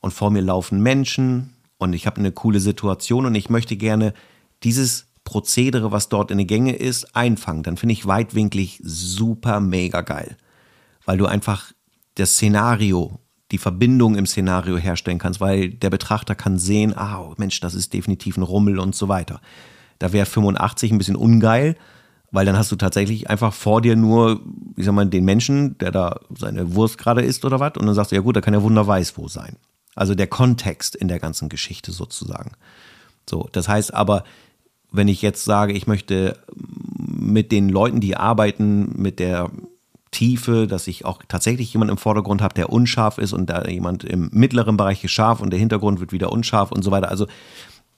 [0.00, 4.14] und vor mir laufen Menschen und ich habe eine coole Situation und ich möchte gerne
[4.62, 7.62] dieses Prozedere, was dort in den Gänge ist, einfangen.
[7.62, 10.36] Dann finde ich weitwinklig super mega geil,
[11.06, 11.72] weil du einfach
[12.14, 13.18] das Szenario
[13.50, 17.92] die Verbindung im Szenario herstellen kannst, weil der Betrachter kann sehen, ah, Mensch, das ist
[17.92, 19.40] definitiv ein Rummel und so weiter.
[19.98, 21.76] Da wäre 85 ein bisschen ungeil,
[22.30, 24.40] weil dann hast du tatsächlich einfach vor dir nur,
[24.76, 27.94] ich sag mal, den Menschen, der da seine Wurst gerade isst oder was, und dann
[27.94, 29.56] sagst du, ja gut, da kann ja Wunder weiß wo sein.
[29.94, 32.52] Also der Kontext in der ganzen Geschichte sozusagen.
[33.28, 34.24] So, das heißt aber,
[34.90, 39.50] wenn ich jetzt sage, ich möchte mit den Leuten, die arbeiten, mit der
[40.10, 44.04] Tiefe, dass ich auch tatsächlich jemand im Vordergrund habe, der unscharf ist und da jemand
[44.04, 47.08] im mittleren Bereich ist scharf und der Hintergrund wird wieder unscharf und so weiter.
[47.08, 47.26] Also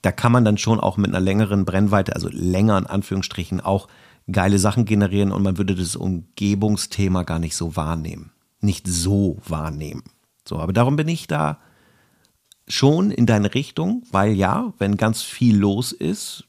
[0.01, 3.87] da kann man dann schon auch mit einer längeren Brennweite, also länger in Anführungsstrichen, auch
[4.31, 8.31] geile Sachen generieren und man würde das Umgebungsthema gar nicht so wahrnehmen.
[8.59, 10.03] Nicht so wahrnehmen.
[10.47, 11.59] So, aber darum bin ich da
[12.67, 16.45] schon in deine Richtung, weil ja, wenn ganz viel los ist,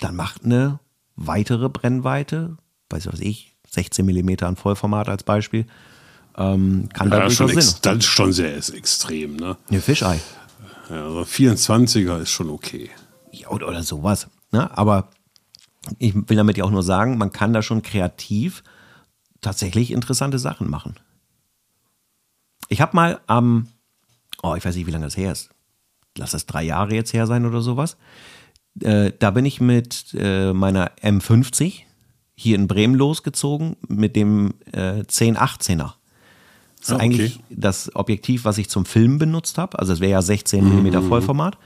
[0.00, 0.80] dann macht eine
[1.14, 2.56] weitere Brennweite,
[2.90, 5.66] weiß was ich, 16 mm an Vollformat als Beispiel,
[6.36, 7.74] ähm, kann ja, da schon Sinn.
[7.82, 9.56] Das ist schon sehr extrem, ne?
[9.70, 10.20] Ja, Fischei.
[10.88, 12.90] Aber 24er ist schon okay.
[13.32, 14.28] Ja, oder, oder sowas.
[14.52, 14.76] Ne?
[14.76, 15.10] Aber
[15.98, 18.62] ich will damit ja auch nur sagen, man kann da schon kreativ
[19.40, 20.96] tatsächlich interessante Sachen machen.
[22.68, 23.68] Ich habe mal am,
[24.42, 25.50] oh, ich weiß nicht, wie lange das her ist.
[26.16, 27.96] Lass das drei Jahre jetzt her sein oder sowas.
[28.80, 31.82] Äh, da bin ich mit äh, meiner M50
[32.34, 35.94] hier in Bremen losgezogen mit dem äh, 1018er.
[36.86, 37.04] Das ist ah, okay.
[37.04, 39.78] eigentlich das Objektiv, was ich zum Filmen benutzt habe.
[39.78, 41.08] Also es wäre ja 16 mm mhm.
[41.08, 41.58] Vollformat.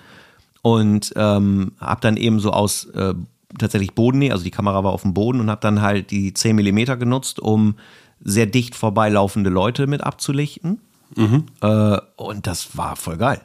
[0.62, 3.14] Und ähm, habe dann eben so aus äh,
[3.59, 6.56] tatsächlich Bodennähe, also die Kamera war auf dem Boden und habe dann halt die 10
[6.56, 7.76] mm genutzt, um
[8.20, 10.80] sehr dicht vorbeilaufende Leute mit abzulichten.
[11.16, 11.46] Mhm.
[11.61, 13.40] Äh, und das war voll geil.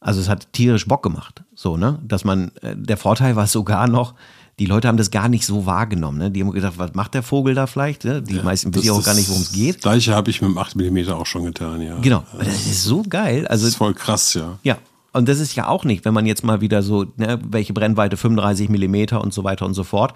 [0.00, 3.86] Also es hat tierisch Bock gemacht, so ne, dass man äh, der Vorteil war sogar
[3.86, 4.14] noch,
[4.62, 6.18] die Leute haben das gar nicht so wahrgenommen.
[6.18, 6.30] Ne?
[6.30, 8.04] Die haben gedacht, was macht der Vogel da vielleicht?
[8.04, 8.22] Ne?
[8.22, 9.74] Die ja, meisten wissen ja auch gar nicht, worum es geht.
[9.74, 11.98] Das gleiche habe ich mit dem 8 mm auch schon getan, ja.
[11.98, 13.44] Genau, das ist so geil.
[13.48, 14.60] Also, das ist voll krass, ja.
[14.62, 14.78] Ja,
[15.12, 18.16] und das ist ja auch nicht, wenn man jetzt mal wieder so, ne, welche Brennweite
[18.16, 20.14] 35 mm und so weiter und so fort.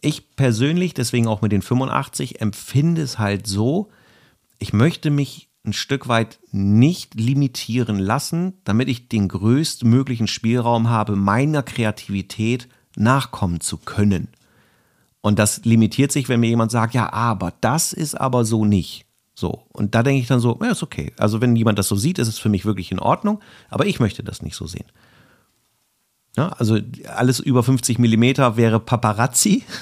[0.00, 3.90] Ich persönlich, deswegen auch mit den 85, empfinde es halt so,
[4.58, 11.14] ich möchte mich ein Stück weit nicht limitieren lassen, damit ich den größtmöglichen Spielraum habe,
[11.14, 14.28] meiner Kreativität nachkommen zu können.
[15.20, 19.06] Und das limitiert sich, wenn mir jemand sagt, ja, aber das ist aber so nicht.
[19.34, 19.62] So.
[19.72, 21.12] Und da denke ich dann so, ja, ist okay.
[21.16, 24.00] Also, wenn jemand das so sieht, ist es für mich wirklich in Ordnung, aber ich
[24.00, 24.86] möchte das nicht so sehen.
[26.36, 26.78] Ja, also
[27.14, 29.64] alles über 50 Millimeter wäre Paparazzi.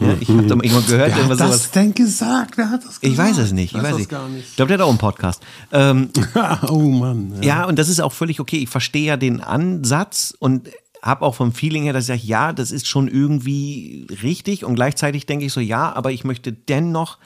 [0.00, 1.12] Ja, ich habe da mal irgendwann gehört.
[1.14, 1.70] Wer hat das sowas.
[1.70, 2.56] denn gesagt?
[2.58, 3.04] Wer hat das gesagt?
[3.04, 3.76] Ich weiß es nicht.
[3.76, 4.10] Ich weiß, weiß nicht.
[4.10, 4.48] Gar nicht.
[4.48, 5.40] Ich glaube, der hat auch einen Podcast.
[5.70, 6.10] Ähm,
[6.68, 7.34] oh Mann.
[7.36, 7.60] Ja.
[7.60, 8.56] ja, und das ist auch völlig okay.
[8.56, 10.68] Ich verstehe ja den Ansatz und
[11.04, 14.74] habe auch vom Feeling her, dass ich sage, ja, das ist schon irgendwie richtig und
[14.74, 17.18] gleichzeitig denke ich so, ja, aber ich möchte dennoch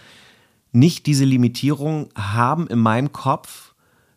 [0.72, 3.74] nicht diese Limitierung haben in meinem Kopf.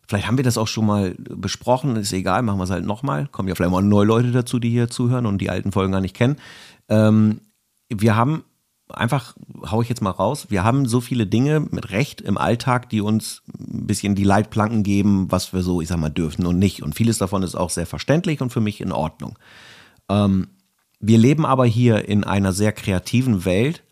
[0.08, 3.28] Vielleicht haben wir das auch schon mal besprochen, ist egal, machen wir es halt nochmal.
[3.28, 6.00] Kommen ja vielleicht mal neue Leute dazu, die hier zuhören und die alten Folgen gar
[6.00, 6.36] nicht kennen.
[6.88, 7.40] Ähm,
[7.88, 8.42] wir haben
[8.92, 9.34] einfach,
[9.70, 13.00] hau ich jetzt mal raus, wir haben so viele Dinge mit Recht im Alltag, die
[13.00, 16.82] uns ein bisschen die Leitplanken geben, was wir so, ich sag mal, dürfen und nicht.
[16.82, 19.38] Und vieles davon ist auch sehr verständlich und für mich in Ordnung.
[20.08, 20.48] Ähm,
[21.00, 23.82] wir leben aber hier in einer sehr kreativen Welt,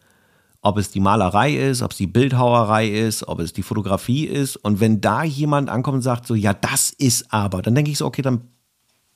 [0.63, 4.57] ob es die Malerei ist, ob es die Bildhauerei ist, ob es die Fotografie ist.
[4.57, 7.99] Und wenn da jemand ankommt und sagt so, ja, das ist aber, dann denke ich
[7.99, 8.43] so, okay, dann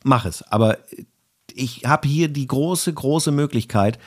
[0.02, 0.42] mach es.
[0.50, 0.78] Aber
[1.52, 3.98] ich habe hier die große, große Möglichkeit,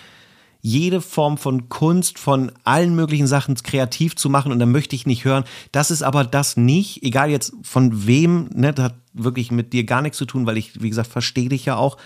[0.61, 4.51] jede Form von Kunst, von allen möglichen Sachen kreativ zu machen.
[4.51, 8.49] Und dann möchte ich nicht hören, das ist aber das nicht, egal jetzt von wem,
[8.53, 11.49] ne, das hat wirklich mit dir gar nichts zu tun, weil ich, wie gesagt, verstehe
[11.49, 11.97] dich ja auch.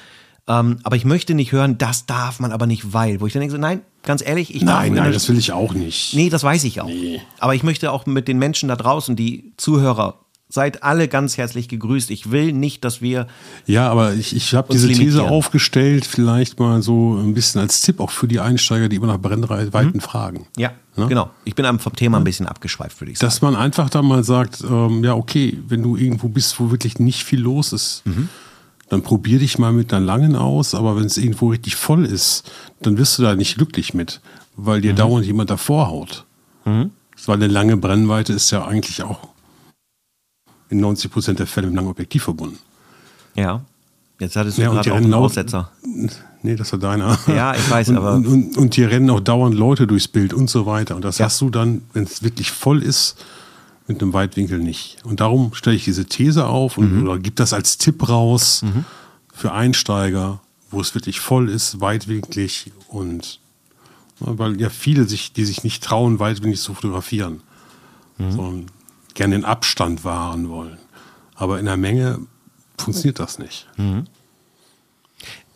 [0.47, 3.21] Ähm, aber ich möchte nicht hören, das darf man aber nicht, weil.
[3.21, 5.73] Wo ich dann denke, so, nein, ganz ehrlich, ich Nein, nein, das will ich auch
[5.73, 6.13] nicht.
[6.13, 6.87] Nee, das weiß ich auch.
[6.87, 7.21] Nee.
[7.39, 10.19] Aber ich möchte auch mit den Menschen da draußen, die Zuhörer,
[10.51, 12.11] seid alle ganz herzlich gegrüßt.
[12.11, 13.27] Ich will nicht, dass wir.
[13.65, 17.99] Ja, aber ich, ich habe diese These aufgestellt, vielleicht mal so ein bisschen als Tipp
[17.99, 20.01] auch für die Einsteiger, die immer nach Brennweiten mhm.
[20.01, 20.47] fragen.
[20.57, 21.29] Ja, ja, genau.
[21.45, 23.29] Ich bin vom Thema ein bisschen abgeschweift, würde ich sagen.
[23.29, 26.99] Dass man einfach da mal sagt, ähm, ja, okay, wenn du irgendwo bist, wo wirklich
[26.99, 28.29] nicht viel los ist, mhm
[28.89, 32.51] dann probier dich mal mit einer langen aus, aber wenn es irgendwo richtig voll ist,
[32.81, 34.19] dann wirst du da nicht glücklich mit,
[34.57, 34.97] weil dir mhm.
[34.97, 36.25] dauernd jemand davor haut.
[36.65, 36.91] Mhm.
[37.25, 39.30] Weil eine lange Brennweite ist ja eigentlich auch
[40.71, 42.57] in 90 Prozent der Fälle mit einem langen Objektiv verbunden.
[43.35, 43.61] Ja.
[44.19, 45.71] Jetzt hattest du ja, gerade auch einen Aussetzer.
[46.43, 47.17] Nee, das war deiner.
[47.27, 48.13] Ja, ich weiß, und, aber.
[48.13, 50.95] Und, und, und hier rennen auch dauernd Leute durchs Bild und so weiter.
[50.95, 51.25] Und das ja.
[51.25, 53.15] hast du dann, wenn es wirklich voll ist,
[53.87, 54.97] mit einem Weitwinkel nicht.
[55.03, 57.03] Und darum stelle ich diese These auf und mhm.
[57.03, 58.85] oder gebe das als Tipp raus mhm.
[59.33, 63.39] für Einsteiger, wo es wirklich voll ist, weitwinklig und
[64.19, 67.41] weil ja viele sich, die sich nicht trauen, weitwinklig zu fotografieren,
[68.19, 68.31] mhm.
[68.31, 68.65] sondern
[69.13, 70.77] gerne den Abstand wahren wollen.
[71.35, 72.19] Aber in der Menge
[72.77, 73.67] funktioniert das nicht.
[73.77, 74.05] Mhm.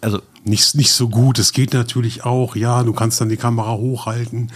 [0.01, 1.39] Also nicht, nicht so gut.
[1.39, 4.51] Es geht natürlich auch, ja, du kannst dann die Kamera hochhalten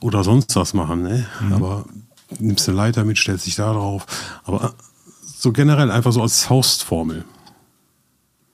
[0.00, 1.26] oder sonst was machen, ne?
[1.40, 1.52] Mhm.
[1.52, 1.84] Aber
[2.38, 4.06] nimmst eine Leiter mit, stellst dich da drauf.
[4.44, 4.74] Aber
[5.24, 7.24] so generell einfach so als Faustformel.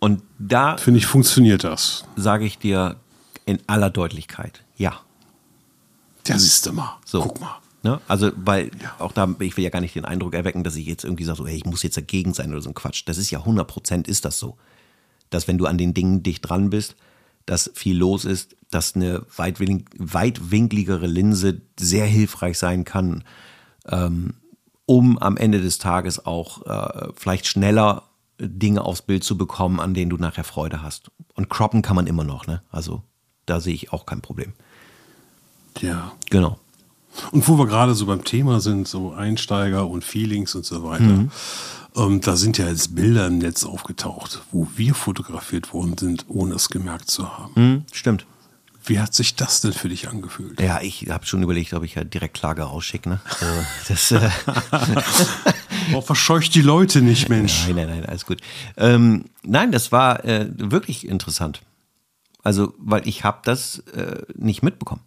[0.01, 2.05] Und da Finde ich, funktioniert das.
[2.17, 2.97] sage ich dir
[3.47, 5.01] in aller Deutlichkeit, ja.
[6.27, 6.99] Ja, siehst du mal.
[7.05, 7.23] So.
[7.23, 7.57] Guck mal.
[7.83, 8.01] Ne?
[8.07, 11.05] Also, weil auch da, ich will ja gar nicht den Eindruck erwecken, dass ich jetzt
[11.05, 13.03] irgendwie sage, so, hey, ich muss jetzt dagegen sein oder so ein Quatsch.
[13.07, 14.57] Das ist ja 100 Prozent ist das so.
[15.31, 16.95] Dass wenn du an den Dingen dicht dran bist,
[17.47, 23.25] dass viel los ist, dass eine weitwin weitwinkligere Linse sehr hilfreich sein kann,
[23.89, 24.35] ähm,
[24.87, 28.05] um am Ende des Tages auch äh, vielleicht schneller
[28.39, 31.11] Dinge aufs Bild zu bekommen, an denen du nachher Freude hast.
[31.35, 32.63] Und croppen kann man immer noch, ne?
[32.71, 33.03] Also
[33.47, 34.53] da sehe ich auch kein Problem.
[35.81, 36.13] Ja.
[36.31, 36.59] Genau.
[37.31, 41.29] Und wo wir gerade so beim Thema sind, so Einsteiger und Feelings und so weiter,
[41.95, 46.55] ähm, da sind ja jetzt Bilder im Netz aufgetaucht, wo wir fotografiert worden sind, ohne
[46.55, 47.55] es gemerkt zu haben.
[47.55, 48.27] Hm, stimmt.
[48.85, 50.61] Wie hat sich das denn für dich angefühlt?
[50.61, 53.09] Ja, ich habe schon überlegt, ob ich ja direkt Klage rausschicke.
[53.09, 53.21] Ne?
[53.89, 54.29] Das, äh,
[55.95, 57.67] Oh, verscheucht die Leute nicht, Mensch.
[57.67, 58.41] nein, nein, nein, alles gut.
[58.77, 61.61] Ähm, nein, das war äh, wirklich interessant.
[62.43, 65.03] Also, weil ich habe das äh, nicht mitbekommen.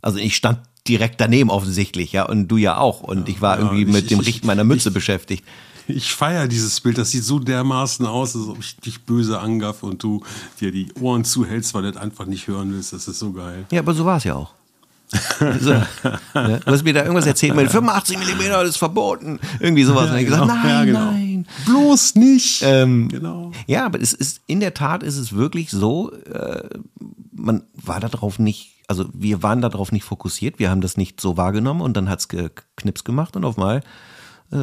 [0.00, 3.00] Also ich stand direkt daneben offensichtlich, ja, und du ja auch.
[3.02, 5.44] Und ich war Ja, irgendwie ich- mit dem ich- Richten meiner Mütze beschäftigt.
[5.90, 9.86] Ich feiere dieses Bild, das sieht so dermaßen aus, als ob ich dich böse angaffe
[9.86, 10.22] und du
[10.60, 12.92] dir die Ohren zuhältst, weil du das einfach nicht hören willst.
[12.92, 13.64] Das ist so geil.
[13.72, 14.52] Ja, aber so war es ja auch.
[15.60, 16.60] so, ne?
[16.62, 19.40] Du hast mir da irgendwas erzählt mit 85 mm das ist verboten.
[19.58, 20.10] Irgendwie sowas.
[20.10, 21.10] und ich gesagt, nein, Ja, genau.
[21.12, 21.46] nein.
[21.64, 22.60] Bloß nicht.
[22.62, 23.52] Ähm, genau.
[23.66, 26.68] Ja, aber es ist in der Tat ist es wirklich so, äh,
[27.32, 31.36] man war darauf nicht, also wir waren darauf nicht fokussiert, wir haben das nicht so
[31.36, 33.82] wahrgenommen und dann hat's geknips gemacht und auf mal
[34.50, 34.56] äh,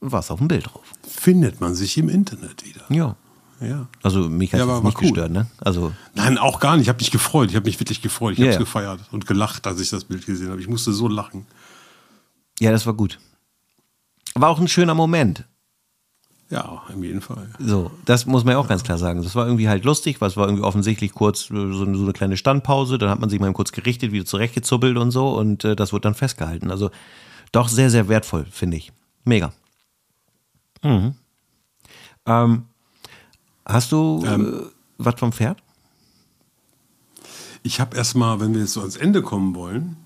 [0.00, 0.84] war es auf dem Bild drauf.
[1.06, 2.84] Findet man sich im Internet wieder.
[2.88, 3.16] Ja.
[3.60, 3.88] Ja.
[4.02, 5.08] Also mich hat Ja, es aber- nicht cool.
[5.08, 5.46] gestört, ne?
[5.58, 6.82] Also Nein, auch gar nicht.
[6.84, 7.48] Ich habe mich gefreut.
[7.50, 8.32] Ich habe mich wirklich gefreut.
[8.34, 8.60] Ich Ja, habe es ja.
[8.60, 10.60] gefeiert und gelacht, als ich das Bild gesehen habe.
[10.60, 11.46] Ich musste so lachen.
[12.60, 13.18] ja, das war gut.
[14.34, 15.44] War auch ein schöner Moment.
[16.48, 17.48] Ja, in jedem Fall.
[17.58, 19.20] So, das muss man ja auch ganz klar sagen.
[19.22, 22.12] Das war irgendwie halt lustig, was war irgendwie offensichtlich kurz äh, so, eine- so eine
[22.12, 25.74] kleine Standpause, dann hat man sich mal kurz gerichtet, wieder zurechtgezuppelt und so und äh,
[25.74, 26.70] das wurde dann festgehalten.
[26.70, 26.90] Also
[27.50, 28.92] doch sehr, sehr wertvoll, finde ich.
[29.24, 29.52] Mega.
[30.84, 31.14] Mhm.
[32.26, 32.64] Ähm,
[33.64, 35.58] hast du äh, was vom Pferd?
[37.64, 39.96] Ich habe erstmal, wenn wir jetzt so ans Ende kommen wollen,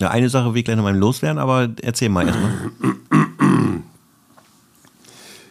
[0.00, 2.70] Ja, eine Sache will ich gleich noch mal loswerden, aber erzähl mal erstmal.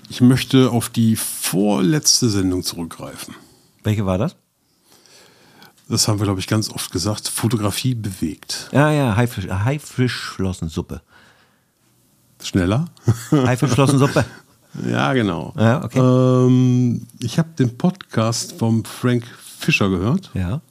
[0.10, 3.36] ich möchte auf die vorletzte Sendung zurückgreifen.
[3.84, 4.36] Welche war das?
[5.88, 7.28] Das haben wir, glaube ich, ganz oft gesagt.
[7.28, 8.70] Fotografie bewegt.
[8.72, 11.02] Ja, ja, Haifisch, Haifischflossensuppe.
[12.42, 12.86] Schneller?
[13.32, 14.26] Haifischflossensuppe.
[14.88, 15.54] ja, genau.
[15.58, 16.00] Ja, okay.
[16.00, 19.26] Ähm, ich habe den Podcast vom Frank
[19.60, 20.32] Fischer gehört.
[20.34, 20.62] Ja.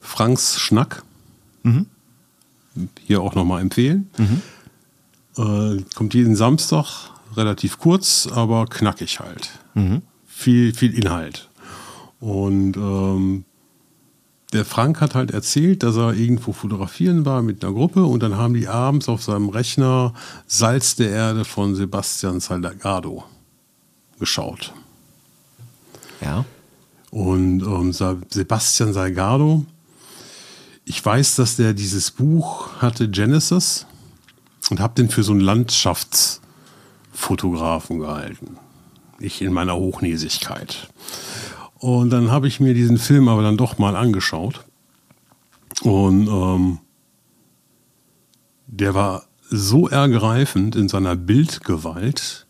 [0.00, 1.02] Franks Schnack.
[3.04, 4.10] Hier auch nochmal empfehlen.
[5.36, 9.50] Äh, kommt jeden Samstag, relativ kurz, aber knackig halt.
[10.26, 11.48] Viel, viel Inhalt.
[12.20, 13.44] Und ähm,
[14.52, 18.36] der Frank hat halt erzählt, dass er irgendwo fotografieren war mit einer Gruppe und dann
[18.36, 20.12] haben die abends auf seinem Rechner
[20.46, 23.24] Salz der Erde von Sebastian Salgado
[24.18, 24.72] geschaut.
[26.20, 26.44] Ja.
[27.10, 29.64] Und ähm, Sebastian Salgado,
[30.84, 33.86] ich weiß, dass der dieses Buch hatte, Genesis,
[34.70, 35.40] und habe den für so einen
[37.12, 38.56] Landschaftsfotografen gehalten.
[39.20, 40.88] Ich in meiner Hochnäsigkeit.
[41.78, 44.64] Und dann habe ich mir diesen Film aber dann doch mal angeschaut.
[45.82, 46.78] Und ähm,
[48.66, 52.46] der war so ergreifend in seiner Bildgewalt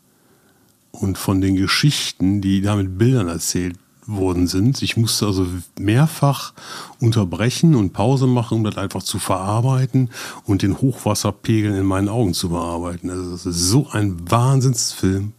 [0.93, 3.79] und von den Geschichten, die da mit Bildern erzählt
[4.17, 4.83] worden sind.
[4.83, 5.47] Ich musste also
[5.79, 6.53] mehrfach
[7.01, 10.11] unterbrechen und Pause machen, um das einfach zu verarbeiten
[10.45, 13.11] und den Hochwasserpegel in meinen Augen zu bearbeiten.
[13.11, 15.33] Also das ist so ein Wahnsinnsfilm.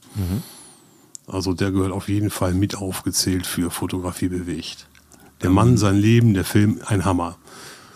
[1.27, 4.87] Also der gehört auf jeden Fall mit aufgezählt für Fotografie bewegt.
[5.41, 7.37] Der Mann, sein Leben, der Film, ein Hammer.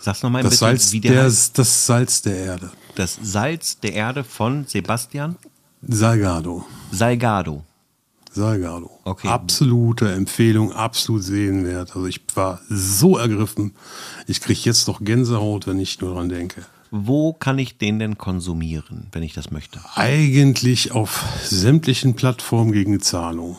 [0.00, 1.58] Sag's nochmal Das bitte, Salz, wie der, der, heißt.
[1.58, 2.70] das Salz der Erde.
[2.94, 5.36] Das Salz der Erde von Sebastian
[5.86, 6.64] Salgado.
[6.90, 7.64] Salgado.
[8.32, 8.90] Salgado.
[9.04, 9.28] Okay.
[9.28, 11.94] Absolute Empfehlung, absolut sehenswert.
[11.94, 13.74] Also ich war so ergriffen.
[14.26, 16.64] Ich kriege jetzt noch Gänsehaut, wenn ich nur dran denke.
[16.90, 19.80] Wo kann ich den denn konsumieren, wenn ich das möchte?
[19.94, 23.56] Eigentlich auf sämtlichen Plattformen gegen Zahlung.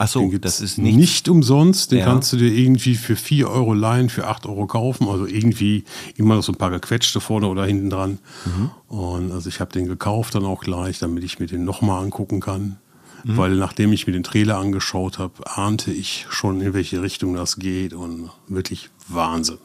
[0.00, 0.96] Achso, das ist nicht.
[0.96, 1.90] nicht umsonst.
[1.90, 2.04] Den Ja.
[2.04, 5.08] kannst du dir irgendwie für 4 Euro leihen, für 8 Euro kaufen.
[5.08, 5.84] Also irgendwie
[6.16, 8.18] immer noch so ein paar gequetschte vorne oder hinten dran.
[8.44, 8.70] Mhm.
[8.86, 12.38] Und also ich habe den gekauft dann auch gleich, damit ich mir den nochmal angucken
[12.40, 12.76] kann.
[13.28, 13.36] Mhm.
[13.36, 17.56] Weil nachdem ich mir den Trailer angeschaut habe, ahnte ich schon, in welche Richtung das
[17.56, 17.92] geht.
[17.92, 19.58] Und wirklich Wahnsinn.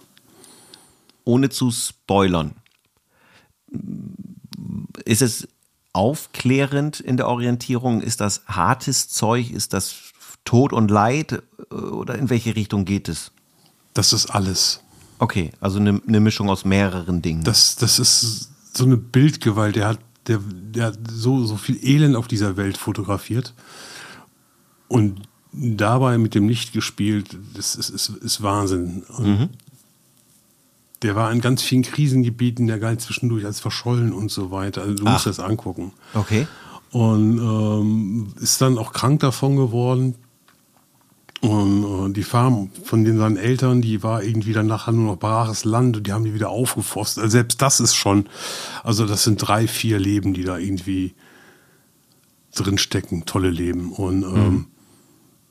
[1.23, 2.55] ohne zu spoilern.
[5.05, 5.47] Ist es
[5.93, 8.01] aufklärend in der Orientierung?
[8.01, 9.51] Ist das hartes Zeug?
[9.51, 9.95] Ist das
[10.43, 11.41] Tod und Leid
[11.71, 13.31] oder in welche Richtung geht es?
[13.93, 14.81] Das ist alles.
[15.19, 17.45] Okay, also eine, eine Mischung aus mehreren Dingen.
[17.45, 19.77] Das, das ist so eine Bildgewalt.
[19.77, 23.53] Der hat, der, der hat so, so viel Elend auf dieser Welt fotografiert
[24.87, 25.21] und
[25.51, 27.37] dabei mit dem Licht gespielt.
[27.55, 29.03] Das ist, ist, ist Wahnsinn.
[29.17, 29.49] Mhm.
[31.01, 34.81] Der war in ganz vielen Krisengebieten, der galt zwischendurch als verschollen und so weiter.
[34.81, 35.13] Also du Ach.
[35.13, 35.91] musst das angucken.
[36.13, 36.47] Okay.
[36.91, 40.15] Und ähm, ist dann auch krank davon geworden.
[41.43, 45.19] Und äh, die Farm von den seinen Eltern, die war irgendwie dann nachher nur noch
[45.19, 47.21] braches Land und die haben die wieder aufgeforstet.
[47.21, 48.27] Also selbst das ist schon,
[48.81, 51.13] also das sind drei, vier Leben, die da irgendwie
[52.55, 53.91] drinstecken, tolle Leben.
[53.91, 54.65] Und ähm, mhm.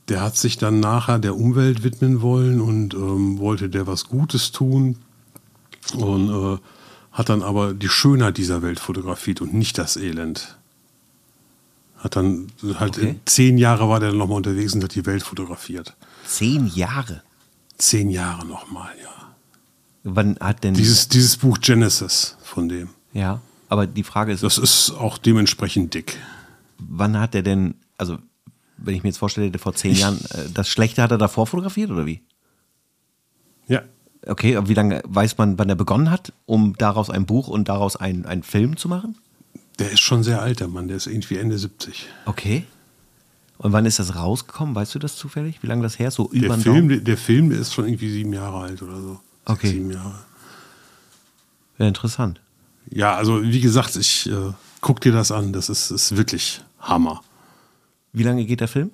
[0.08, 4.50] der hat sich dann nachher der Umwelt widmen wollen und ähm, wollte der was Gutes
[4.50, 4.96] tun
[5.94, 6.58] und äh,
[7.12, 10.56] hat dann aber die Schönheit dieser Welt fotografiert und nicht das Elend.
[12.02, 12.48] Hat dann
[12.80, 13.20] halt okay.
[13.26, 15.96] zehn Jahre war der dann nochmal unterwegs und hat die Welt fotografiert.
[16.26, 17.22] Zehn Jahre?
[17.78, 19.34] Zehn Jahre nochmal, ja.
[20.02, 20.74] Wann hat denn.
[20.74, 22.88] Dieses, dieses Buch Genesis von dem.
[23.12, 24.42] Ja, aber die Frage ist.
[24.42, 26.18] Das ist auch dementsprechend dick.
[26.78, 28.18] Wann hat er denn, also
[28.78, 31.46] wenn ich mir jetzt vorstelle, vor zehn ich, Jahren, äh, das Schlechte hat er davor
[31.46, 32.20] fotografiert oder wie?
[33.68, 33.82] Ja.
[34.26, 37.68] Okay, aber wie lange weiß man, wann er begonnen hat, um daraus ein Buch und
[37.68, 39.16] daraus einen Film zu machen?
[39.82, 40.88] Der ist schon sehr alt, der Mann.
[40.88, 42.06] Der ist irgendwie Ende 70.
[42.26, 42.64] Okay.
[43.58, 44.74] Und wann ist das rausgekommen?
[44.74, 45.62] Weißt du das zufällig?
[45.62, 46.10] Wie lange das her?
[46.10, 49.20] So über der Film, der, der Film ist schon irgendwie sieben Jahre alt oder so.
[49.44, 49.68] Okay.
[49.68, 50.14] Sechs, sieben Jahre.
[51.78, 52.40] Ja, interessant.
[52.90, 55.52] Ja, also wie gesagt, ich äh, guck dir das an.
[55.52, 57.22] Das ist, ist wirklich Hammer.
[58.12, 58.90] Wie lange geht der Film?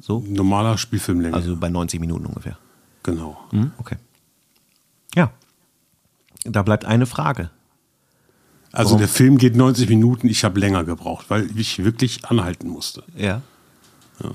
[0.00, 0.22] So?
[0.26, 1.34] Normaler Spielfilmlänge.
[1.34, 2.58] Also bei 90 Minuten ungefähr.
[3.02, 3.38] Genau.
[3.52, 3.96] Mhm, okay.
[5.14, 5.32] Ja.
[6.44, 7.50] Da bleibt eine Frage.
[8.74, 8.98] Also Warum?
[8.98, 13.04] der Film geht 90 Minuten, ich habe länger gebraucht, weil ich wirklich anhalten musste.
[13.16, 13.40] Ja.
[14.20, 14.30] ja.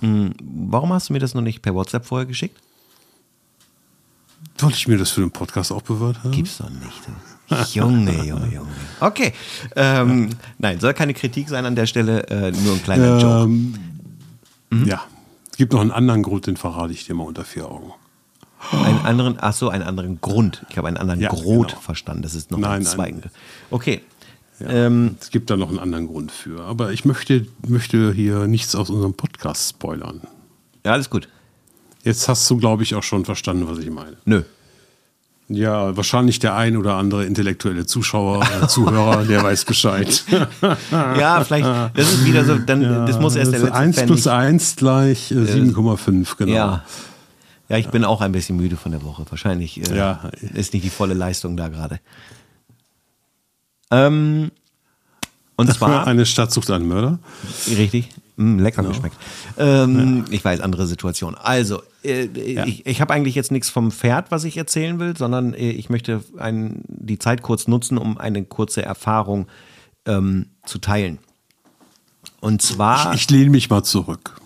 [0.00, 2.60] Hm, warum hast du mir das noch nicht per WhatsApp vorher geschickt?
[4.58, 6.32] Wollte ich mir das für den Podcast auch bewahrt haben?
[6.32, 7.74] Gibt's doch nicht.
[7.74, 8.68] Junge, Junge, Junge.
[8.98, 9.32] Okay.
[9.76, 13.80] Ähm, nein, soll keine Kritik sein an der Stelle, äh, nur ein kleiner ähm, Joke.
[14.70, 14.86] Mhm.
[14.86, 15.04] Ja.
[15.52, 17.92] Es gibt noch einen anderen Grund, den verrate ich dir mal unter vier Augen.
[18.72, 20.64] Einen anderen, ach so, einen anderen Grund.
[20.70, 21.80] Ich habe einen anderen ja, Grot genau.
[21.80, 22.22] verstanden.
[22.22, 23.30] Das ist noch nein, ein zweigende.
[23.70, 24.00] Okay.
[24.60, 26.62] Ja, ähm, es gibt da noch einen anderen Grund für.
[26.62, 30.20] Aber ich möchte, möchte hier nichts aus unserem Podcast spoilern.
[30.84, 31.28] Ja, alles gut.
[32.02, 34.16] Jetzt hast du, glaube ich, auch schon verstanden, was ich meine.
[34.24, 34.42] Nö.
[35.48, 40.24] Ja, wahrscheinlich der ein oder andere intellektuelle Zuschauer, äh, Zuhörer, der weiß Bescheid.
[40.90, 44.26] ja, vielleicht, das ist wieder so, dann, ja, das muss erst der letzte 1 plus
[44.26, 46.52] 1 gleich äh, 7,5, genau.
[46.52, 46.84] Ja,
[47.68, 49.24] ja, ich bin auch ein bisschen müde von der Woche.
[49.30, 50.30] Wahrscheinlich äh, ja.
[50.54, 52.00] ist nicht die volle Leistung da gerade.
[53.90, 54.50] Ähm,
[55.56, 56.06] und zwar.
[56.06, 57.18] Eine Stadt sucht einen Mörder.
[57.68, 58.10] Richtig.
[58.36, 58.92] Mm, lecker genau.
[58.92, 59.16] geschmeckt.
[59.56, 60.32] Ähm, ja.
[60.32, 61.36] Ich weiß, andere Situation.
[61.36, 62.66] Also, äh, ja.
[62.66, 65.88] ich, ich habe eigentlich jetzt nichts vom Pferd, was ich erzählen will, sondern äh, ich
[65.88, 69.46] möchte ein, die Zeit kurz nutzen, um eine kurze Erfahrung
[70.06, 71.18] ähm, zu teilen.
[72.40, 73.14] Und zwar.
[73.14, 74.40] Ich, ich lehne mich mal zurück.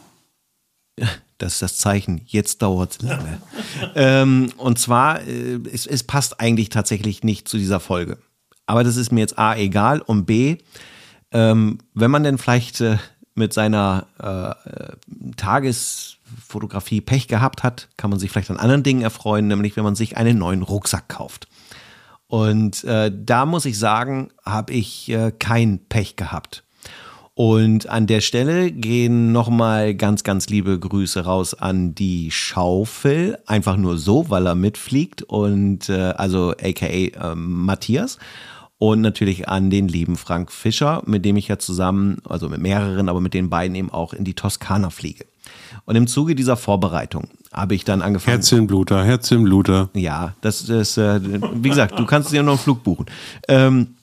[1.38, 2.20] Das ist das Zeichen.
[2.26, 3.40] Jetzt dauert es lange.
[3.94, 8.18] ähm, und zwar, äh, es, es, passt eigentlich tatsächlich nicht zu dieser Folge.
[8.66, 10.58] Aber das ist mir jetzt A egal und B,
[11.30, 12.98] ähm, wenn man denn vielleicht äh,
[13.34, 19.46] mit seiner äh, Tagesfotografie Pech gehabt hat, kann man sich vielleicht an anderen Dingen erfreuen,
[19.46, 21.48] nämlich wenn man sich einen neuen Rucksack kauft.
[22.26, 26.64] Und äh, da muss ich sagen, habe ich äh, kein Pech gehabt.
[27.38, 33.38] Und an der Stelle gehen nochmal ganz, ganz liebe Grüße raus an die Schaufel.
[33.46, 35.22] Einfach nur so, weil er mitfliegt.
[35.22, 38.18] Und äh, also aka äh, Matthias.
[38.78, 43.08] Und natürlich an den lieben Frank Fischer, mit dem ich ja zusammen, also mit mehreren,
[43.08, 45.24] aber mit den beiden eben auch in die Toskana fliege.
[45.84, 48.38] Und im Zuge dieser Vorbereitung habe ich dann angefangen.
[48.38, 49.90] Herzchenbluter, Herzchenbluter.
[49.94, 53.06] Ja, das ist, äh, wie gesagt, du kannst dir noch einen Flug buchen.
[53.46, 53.94] Ähm,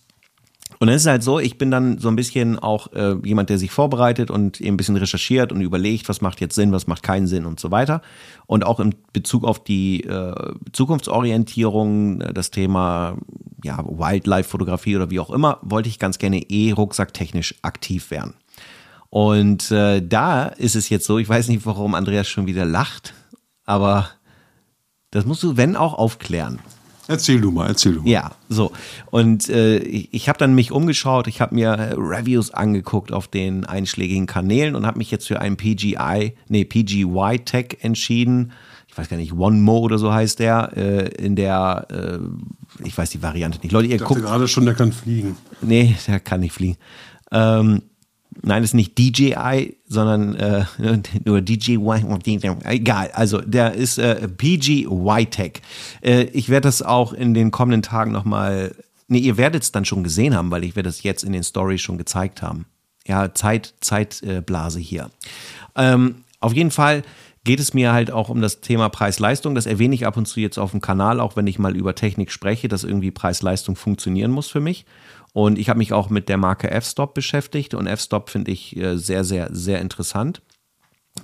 [0.80, 3.50] und dann ist es halt so, ich bin dann so ein bisschen auch äh, jemand,
[3.50, 6.88] der sich vorbereitet und eben ein bisschen recherchiert und überlegt, was macht jetzt Sinn, was
[6.88, 8.02] macht keinen Sinn und so weiter.
[8.46, 13.18] Und auch in Bezug auf die äh, Zukunftsorientierung, äh, das Thema
[13.64, 18.34] ja, Wildlife-Fotografie oder wie auch immer, wollte ich ganz gerne eh rucksacktechnisch aktiv werden.
[19.10, 23.14] Und äh, da ist es jetzt so, ich weiß nicht, warum Andreas schon wieder lacht,
[23.64, 24.10] aber
[25.12, 26.60] das musst du, wenn auch, aufklären.
[27.08, 28.10] Erzähl du mal, erzähl du mal.
[28.10, 28.72] Ja, so.
[29.12, 34.26] Und äh, ich, habe dann mich umgeschaut, ich habe mir Reviews angeguckt auf den einschlägigen
[34.26, 38.52] Kanälen und habe mich jetzt für einen PGI, nee, PGY Tech entschieden.
[38.88, 42.98] Ich weiß gar nicht, One Mo oder so heißt der, äh, in der, äh, ich
[42.98, 43.72] weiß die Variante nicht.
[43.72, 44.26] Leute, ihr ich dachte guckt.
[44.26, 45.36] gerade schon, der kann fliegen.
[45.62, 46.78] Nee, der kann nicht fliegen.
[47.32, 47.82] Ähm,
[48.42, 50.66] Nein, ist nicht DJI, sondern äh,
[51.26, 51.80] nur DJI.
[52.64, 55.62] Egal, also der ist äh, PG Y-Tech.
[56.02, 58.76] Äh, ich werde das auch in den kommenden Tagen nochmal.
[59.08, 61.44] Nee, ihr werdet es dann schon gesehen haben, weil ich werde es jetzt in den
[61.44, 62.66] Stories schon gezeigt haben.
[63.08, 65.12] Ja, Zeit, Zeitblase hier.
[65.76, 67.04] Ähm, auf jeden Fall
[67.44, 69.56] geht es mir halt auch um das Thema Preis-Leistung.
[69.56, 71.94] Das erwähne ich ab und zu jetzt auf dem Kanal, auch wenn ich mal über
[71.94, 74.86] Technik spreche, dass irgendwie Preis-Leistung funktionieren muss für mich.
[75.36, 78.96] Und ich habe mich auch mit der Marke F-Stop beschäftigt und F-Stop finde ich äh,
[78.96, 80.42] sehr, sehr, sehr interessant.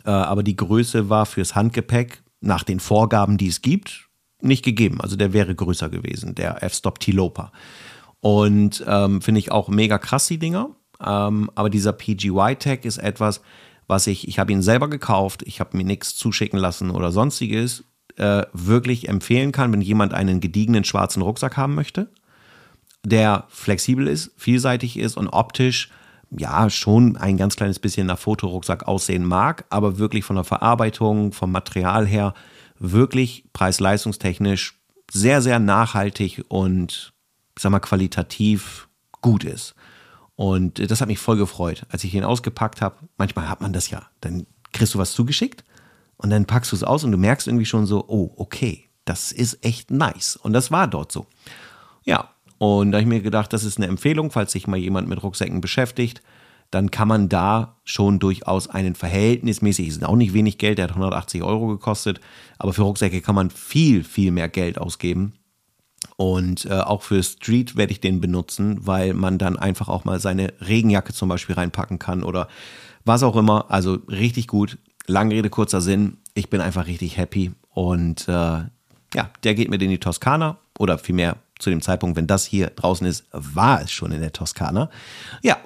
[0.03, 4.09] Äh, aber die Größe war fürs Handgepäck nach den Vorgaben, die es gibt,
[4.41, 4.99] nicht gegeben.
[4.99, 7.53] Also der wäre größer gewesen, der F-Stop Tilopa.
[8.20, 10.72] Und ähm, finde ich auch mega krass, die Dinger.
[11.01, 13.39] Ähm, aber dieser PGY-Tag ist etwas,
[13.88, 17.86] was ich, ich habe ihn selber gekauft, ich habe mir nichts zuschicken lassen oder sonstiges,
[18.18, 22.09] äh, wirklich empfehlen kann, wenn jemand einen gediegenen schwarzen Rucksack haben möchte
[23.04, 25.89] der flexibel ist, vielseitig ist und optisch
[26.30, 31.34] ja schon ein ganz kleines bisschen nach Fotorucksack aussehen mag, aber wirklich von der Verarbeitung,
[31.34, 32.34] vom Material her
[32.80, 34.80] wirklich preis-leistungstechnisch
[35.12, 37.14] sehr, sehr nachhaltig und
[37.56, 38.88] ich sag mal qualitativ
[39.22, 39.76] gut ist.
[40.36, 42.95] Und das hat mich voll gefreut, als ich ihn ausgepackt habe.
[43.18, 44.08] Manchmal hat man das ja.
[44.22, 45.64] Dann kriegst du was zugeschickt
[46.18, 49.32] und dann packst du es aus und du merkst irgendwie schon so, oh, okay, das
[49.32, 50.38] ist echt nice.
[50.38, 51.28] Und das war dort so.
[52.04, 52.30] Ja,
[52.62, 55.24] und da habe ich mir gedacht, das ist eine Empfehlung, falls sich mal jemand mit
[55.24, 56.22] Rucksäcken beschäftigt,
[56.70, 60.91] dann kann man da schon durchaus einen verhältnismäßig, ist auch nicht wenig Geld, der hat
[60.91, 62.22] 180 Euro gekostet,
[62.59, 65.34] aber für Rucksäcke kann man viel, viel mehr Geld ausgeben.
[66.18, 70.20] Und äh, auch für Street werde ich den benutzen, weil man dann einfach auch mal
[70.20, 72.47] seine Regenjacke zum Beispiel reinpacken kann oder
[73.05, 73.72] was auch immer.
[73.72, 74.78] Also richtig gut.
[75.07, 76.18] Lange Rede, kurzer Sinn.
[76.36, 77.53] Ich bin einfach richtig happy.
[77.70, 82.28] Und äh, ja, der geht mit in die Toskana oder vielmehr zu dem Zeitpunkt, wenn
[82.28, 84.89] das hier draußen ist, war es schon in der Toskana.
[85.41, 85.57] Ja,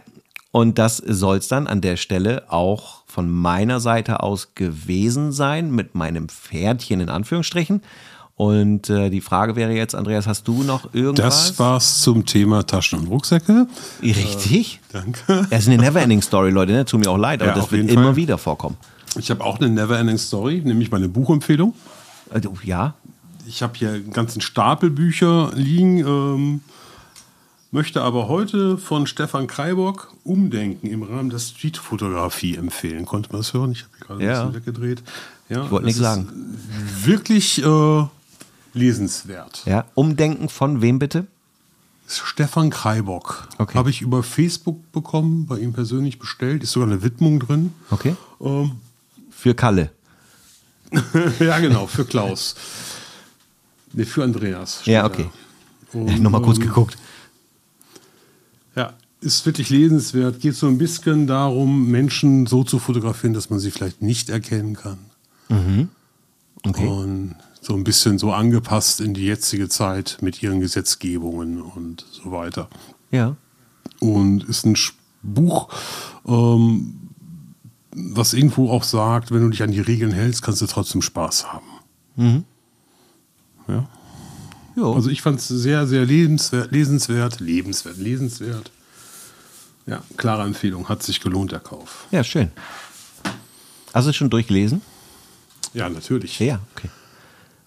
[0.52, 5.70] und das soll es dann an der Stelle auch von meiner Seite aus gewesen sein
[5.72, 7.82] mit meinem Pferdchen in Anführungsstrichen.
[8.38, 11.48] Und äh, die Frage wäre jetzt, Andreas, hast du noch irgendwas?
[11.48, 13.68] Das war's zum Thema Taschen und Rucksäcke.
[14.02, 14.82] Richtig.
[14.90, 15.48] Äh, danke.
[15.50, 16.74] Es ist eine Neverending Story, Leute.
[16.74, 16.86] Ne?
[16.86, 18.16] Tut mir auch leid, aber ja, das wird immer Fall.
[18.18, 18.78] wieder vorkommen.
[19.18, 21.74] Ich habe auch eine Neverending Story, nämlich meine Buchempfehlung.
[22.30, 22.96] Also, ja
[23.48, 26.62] ich habe hier einen ganzen Stapel Bücher liegen, ähm,
[27.72, 33.06] möchte aber heute von Stefan Kreibock Umdenken im Rahmen der Streetfotografie empfehlen.
[33.06, 33.72] Konnte man das hören?
[33.72, 34.42] Ich habe gerade ja.
[34.42, 35.04] ein bisschen weggedreht.
[35.50, 36.58] Ja, ich wollte nichts sagen.
[37.04, 38.06] Wirklich äh,
[38.74, 39.64] lesenswert.
[39.66, 41.28] Ja, Umdenken von wem bitte?
[42.08, 43.48] Stefan Kreibock.
[43.58, 43.78] Okay.
[43.78, 46.64] Habe ich über Facebook bekommen, bei ihm persönlich bestellt.
[46.64, 47.74] Ist sogar eine Widmung drin.
[47.90, 48.16] Okay.
[48.42, 48.74] Ähm,
[49.32, 49.92] für Kalle.
[51.40, 52.56] ja, genau, für Klaus.
[53.96, 54.82] Nee, für Andreas.
[54.86, 55.30] Ja, okay.
[55.94, 56.98] Und, Nochmal kurz ähm, geguckt.
[58.76, 60.42] Ja, ist wirklich lesenswert.
[60.42, 64.76] Geht so ein bisschen darum, Menschen so zu fotografieren, dass man sie vielleicht nicht erkennen
[64.76, 64.98] kann.
[65.48, 65.90] Mhm.
[66.64, 66.88] Okay.
[66.88, 72.32] Und so ein bisschen so angepasst in die jetzige Zeit mit ihren Gesetzgebungen und so
[72.32, 72.70] weiter.
[73.12, 73.38] Ja.
[74.00, 74.76] Und ist ein
[75.24, 75.70] Buch,
[76.28, 76.96] ähm,
[77.96, 81.54] was irgendwo auch sagt, wenn du dich an die Regeln hältst, kannst du trotzdem Spaß
[81.54, 81.66] haben.
[82.18, 82.44] Mhm.
[83.68, 83.88] Ja.
[84.76, 84.94] Jo.
[84.94, 88.72] Also ich fand es sehr, sehr lebenswert, lesenswert, lebenswert, lesenswert.
[89.86, 90.90] Ja, klare Empfehlung.
[90.90, 92.08] Hat sich gelohnt, der Kauf.
[92.12, 92.52] Ja, schön.
[93.94, 94.82] Hast du es schon durchgelesen?
[95.74, 96.40] Ja, natürlich.
[96.40, 96.90] Ja, okay.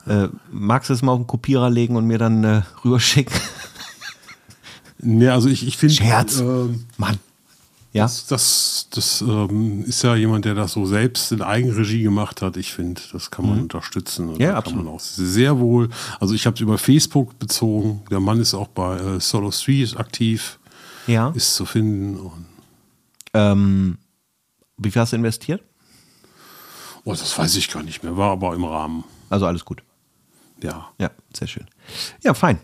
[0.07, 3.35] Äh, magst du es mal auf den Kopierer legen und mir dann äh, rüberschicken?
[5.01, 5.95] Nee, also ich, ich finde.
[5.95, 6.41] Scherz.
[6.41, 7.19] Äh, Mann.
[7.93, 8.03] Ja?
[8.05, 12.57] Das, das, das ähm, ist ja jemand, der das so selbst in Eigenregie gemacht hat.
[12.57, 13.63] Ich finde, das kann man mhm.
[13.63, 14.35] unterstützen.
[14.39, 14.79] ja, da absolut.
[14.79, 15.89] Kann man auch sehr wohl.
[16.21, 18.03] Also ich habe es über Facebook bezogen.
[18.11, 20.59] Der Mann ist auch bei äh, Solo Street aktiv.
[21.07, 21.31] Ja.
[21.31, 22.31] Ist zu finden.
[23.33, 23.99] Ähm,
[24.77, 25.63] wie viel hast du investiert?
[27.05, 28.17] Oh, das weiß ich gar nicht mehr.
[28.17, 29.05] War aber im Rahmen.
[29.31, 29.83] Also alles gut.
[30.63, 30.91] Ja.
[30.99, 31.67] Ja, sehr schön.
[32.23, 32.61] Ja, fein.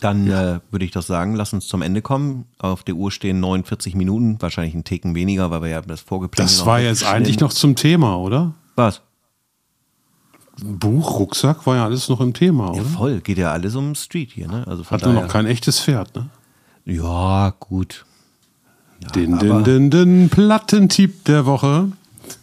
[0.00, 0.56] Dann ja.
[0.56, 2.46] äh, würde ich doch sagen, lass uns zum Ende kommen.
[2.58, 6.50] Auf der Uhr stehen 49 Minuten, wahrscheinlich ein Ticken weniger, weil wir ja das vorgeplant
[6.50, 8.54] Das war jetzt eigentlich noch zum Thema, oder?
[8.76, 9.02] Was?
[10.62, 12.78] Buch, Rucksack war ja alles noch im Thema, oder?
[12.78, 13.20] Ja, voll.
[13.20, 14.66] Geht ja alles um Street hier, ne?
[14.66, 16.28] Also Hat nur noch kein echtes Pferd, ne?
[16.84, 18.04] Ja, gut.
[19.02, 21.92] Ja, den, den, den, den Plattentipp der Woche.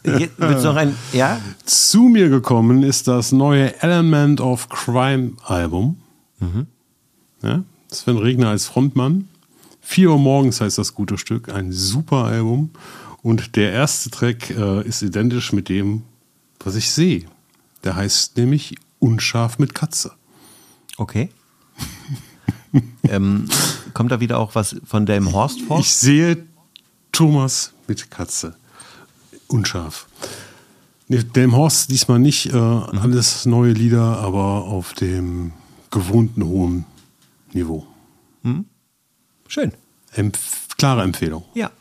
[0.03, 1.39] Jetzt noch ein, ja?
[1.65, 5.97] Zu mir gekommen ist das neue Element of Crime Album.
[6.39, 6.67] Mhm.
[7.41, 7.63] Ja?
[7.91, 9.29] Sven Regner als Frontmann.
[9.81, 11.49] 4 Uhr morgens heißt das gute Stück.
[11.49, 12.71] Ein super Album.
[13.21, 16.03] Und der erste Track äh, ist identisch mit dem,
[16.59, 17.25] was ich sehe.
[17.83, 20.11] Der heißt nämlich Unscharf mit Katze.
[20.97, 21.29] Okay.
[23.03, 23.47] ähm,
[23.93, 25.79] kommt da wieder auch was von dem Horst vor?
[25.79, 26.45] Ich sehe
[27.11, 28.55] Thomas mit Katze.
[29.47, 30.07] Unscharf.
[31.07, 35.53] Nee, Delmhorst diesmal nicht äh, alles neue Lieder, aber auf dem
[35.89, 36.85] gewohnten hohen
[37.53, 37.85] Niveau.
[39.47, 39.73] Schön.
[40.13, 41.43] Empf klare Empfehlung.
[41.53, 41.71] Ja.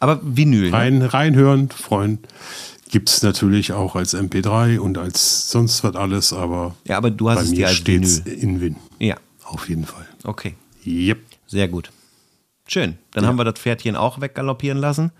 [0.00, 0.70] Aber Vinyl.
[0.70, 0.72] Ne?
[0.72, 2.18] Rein, reinhören, freuen.
[2.90, 7.30] Gibt es natürlich auch als MP3 und als sonst was alles, aber Ja, aber du
[7.30, 8.38] hast bei es mir steht's Vinyl.
[8.42, 8.76] in Win.
[8.98, 9.16] Ja.
[9.44, 10.06] Auf jeden Fall.
[10.24, 10.54] Okay.
[10.86, 11.18] Yep.
[11.46, 11.90] Sehr gut.
[12.66, 12.98] Schön.
[13.12, 15.10] Dann haben wir das Pferdchen auch weggaloppieren lassen.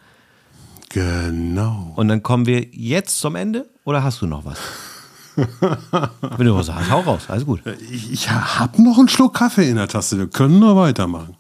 [0.91, 1.93] Genau.
[1.97, 4.59] Und dann kommen wir jetzt zum Ende oder hast du noch was?
[5.37, 7.25] Wenn du was hast, hau raus.
[7.29, 7.63] Alles gut.
[7.91, 10.19] Ich, ich habe noch einen Schluck Kaffee in der Tasse.
[10.19, 11.37] Wir können noch weitermachen.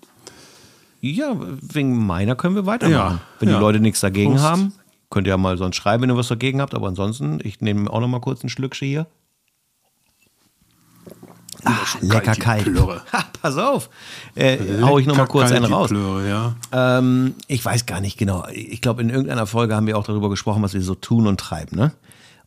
[1.00, 3.16] Ja, wegen meiner können wir weitermachen.
[3.16, 3.60] Ja, Wenn die ja.
[3.60, 4.44] Leute nichts dagegen Prost.
[4.44, 4.72] haben,
[5.10, 6.74] könnt ihr ja mal sonst schreiben, wenn ihr was dagegen habt.
[6.74, 9.06] Aber ansonsten, ich nehme auch noch mal kurz ein Schlückchen hier.
[11.64, 12.68] Ah, lecker die kalt.
[13.12, 13.88] Ha, pass auf.
[14.34, 15.88] Äh, hau ich noch mal kurz einen die raus.
[15.88, 16.56] Plöre, ja.
[16.72, 18.46] Ähm, ich weiß gar nicht genau.
[18.52, 21.38] Ich glaube, in irgendeiner Folge haben wir auch darüber gesprochen, was wir so tun und
[21.38, 21.92] treiben, ne?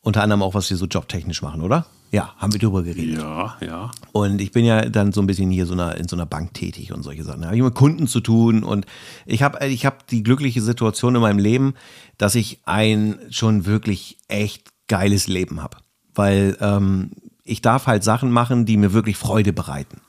[0.08, 1.86] Unter anderem auch, was wir so jobtechnisch machen, oder?
[2.14, 3.18] Ja, haben wir drüber geredet.
[3.18, 3.92] Ja, ja.
[4.14, 6.54] Und ich bin ja dann so ein bisschen hier so einer, in so einer Bank
[6.54, 7.42] tätig und solche Sachen.
[7.42, 8.86] Da habe ich mit Kunden zu tun und
[9.26, 11.74] ich habe ich hab die glückliche Situation in meinem Leben,
[12.18, 15.76] dass ich ein schon wirklich echt geiles Leben habe.
[16.16, 17.12] Weil ähm,
[17.44, 20.00] ich darf halt Sachen machen, die mir wirklich Freude bereiten.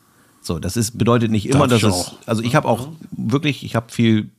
[0.42, 2.14] So, das ist, bedeutet nicht immer, Darf dass es, auch.
[2.24, 4.30] also ich habe auch wirklich, ich habe viel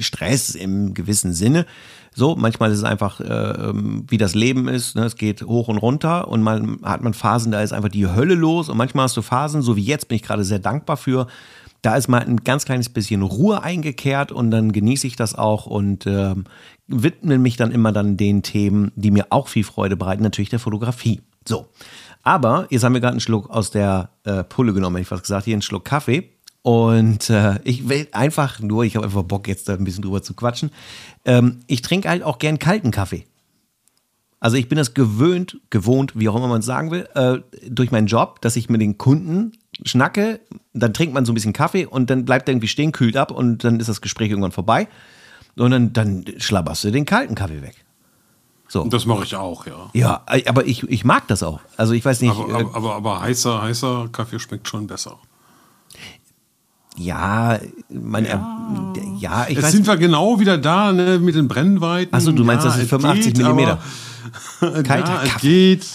[0.00, 1.66] Stress im gewissen Sinne.
[2.14, 4.94] So, manchmal ist es einfach, äh, ähm, wie das Leben ist.
[4.94, 5.04] Ne?
[5.04, 8.34] Es geht hoch und runter und mal hat man Phasen, da ist einfach die Hölle
[8.34, 8.68] los.
[8.68, 11.26] Und manchmal hast du Phasen, so wie jetzt, bin ich gerade sehr dankbar für.
[11.82, 15.66] Da ist mal ein ganz kleines bisschen Ruhe eingekehrt und dann genieße ich das auch
[15.66, 16.44] und ähm,
[16.86, 20.60] widme mich dann immer dann den Themen, die mir auch viel Freude bereiten, natürlich der
[20.60, 21.20] Fotografie.
[21.46, 21.66] So.
[22.22, 25.24] Aber jetzt haben wir gerade einen Schluck aus der äh, Pulle genommen, hätte ich fast
[25.24, 26.30] gesagt, hier einen Schluck Kaffee.
[26.64, 30.22] Und äh, ich will einfach nur, ich habe einfach Bock, jetzt da ein bisschen drüber
[30.22, 30.70] zu quatschen.
[31.26, 33.26] Ähm, ich trinke halt auch gern kalten Kaffee.
[34.40, 37.90] Also ich bin das gewöhnt, gewohnt, wie auch immer man es sagen will, äh, durch
[37.90, 39.52] meinen Job, dass ich mit den Kunden
[39.84, 40.40] schnacke,
[40.72, 43.30] dann trinkt man so ein bisschen Kaffee und dann bleibt er irgendwie stehen, kühlt ab
[43.30, 44.88] und dann ist das Gespräch irgendwann vorbei.
[45.56, 47.84] Und dann, dann schlabberst du den kalten Kaffee weg.
[48.68, 48.84] So.
[48.84, 49.90] Das mache ich auch, ja.
[49.92, 51.60] Ja, aber ich, ich mag das auch.
[51.76, 52.30] Also ich weiß nicht.
[52.30, 55.18] Aber, äh, aber, aber, aber heißer, heißer Kaffee schmeckt schon besser.
[56.96, 57.58] Ja,
[57.90, 62.14] man, ja, ja ich Jetzt weiß sind wir genau wieder da ne, mit den Brennweiten.
[62.14, 63.72] Achso, du meinst, das ist es 85 geht, Millimeter.
[63.72, 63.82] aber-
[64.82, 65.76] Kalter ja, es Kaffee.
[65.76, 65.86] geht.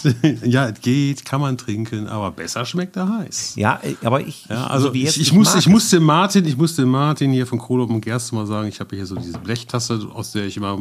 [0.45, 3.53] Ja, es geht, kann man trinken, aber besser schmeckt er heiß.
[3.55, 6.45] Ja, aber ich, Ja, also so wie jetzt, ich, ich, muss, ich muss dem Martin,
[6.45, 9.15] ich muss dem Martin hier von Kohlhoff und Gerst mal sagen, ich habe hier so
[9.15, 10.77] diese Blechtasse, aus der ich immer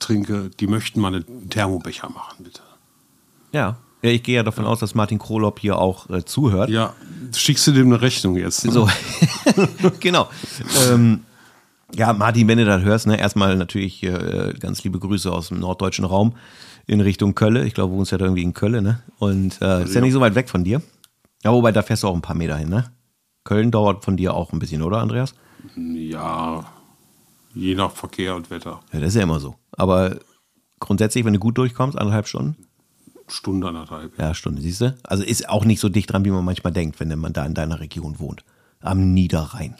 [0.00, 0.50] trinke.
[0.58, 2.60] Die möchten mal einen Thermobecher machen, bitte.
[3.52, 3.56] es.
[3.56, 3.76] Ja.
[4.04, 6.68] Ja, ich gehe ja davon aus, dass Martin Krolop hier auch äh, zuhört.
[6.68, 6.92] Ja,
[7.34, 8.66] schickst du dem eine Rechnung jetzt?
[8.66, 8.70] Ne?
[8.70, 8.86] So,
[10.00, 10.28] genau.
[10.90, 11.20] Ähm,
[11.94, 15.58] ja, Martin, wenn du das hörst, ne, erstmal natürlich äh, ganz liebe Grüße aus dem
[15.58, 16.34] norddeutschen Raum
[16.86, 17.64] in Richtung Kölle.
[17.64, 19.00] Ich glaube, du wohnst ja da irgendwie in Kölle, ne?
[19.18, 20.82] Und äh, ist ja nicht so weit weg von dir.
[21.42, 22.90] Ja, wobei, da fährst du auch ein paar Meter hin, ne?
[23.44, 25.34] Köln dauert von dir auch ein bisschen, oder, Andreas?
[25.76, 26.66] Ja,
[27.54, 28.80] je nach Verkehr und Wetter.
[28.92, 29.54] Ja, das ist ja immer so.
[29.72, 30.18] Aber
[30.78, 32.66] grundsätzlich, wenn du gut durchkommst, anderthalb Stunden?
[33.28, 34.18] Stunde, anderthalb.
[34.18, 34.96] Ja, Stunde, siehst du?
[35.02, 37.54] Also ist auch nicht so dicht dran, wie man manchmal denkt, wenn man da in
[37.54, 38.44] deiner Region wohnt.
[38.80, 39.76] Am Niederrhein.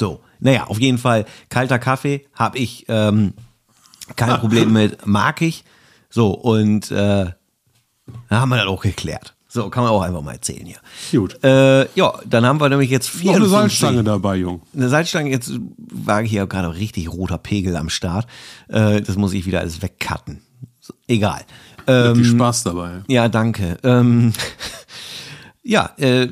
[0.00, 3.34] So, naja, auf jeden Fall kalter Kaffee habe ich ähm,
[4.16, 5.64] kein Problem mit, mag ich.
[6.08, 7.26] So, und äh,
[8.28, 9.34] da haben wir das auch geklärt.
[9.48, 10.78] So, kann man auch einfach mal erzählen hier.
[11.10, 11.44] Gut.
[11.44, 13.50] Äh, ja, dann haben wir nämlich jetzt Noch eine 54.
[13.50, 14.62] Salzstange dabei, Jung.
[14.74, 18.26] Eine Salzstange, jetzt war hier gerade richtig roter Pegel am Start.
[18.68, 20.40] Äh, das muss ich wieder alles wegcutten.
[21.08, 21.42] Egal.
[21.86, 23.02] Ähm, Viel Spaß dabei.
[23.08, 23.76] ja, danke.
[23.82, 24.32] Ähm,
[25.62, 26.28] ja, äh,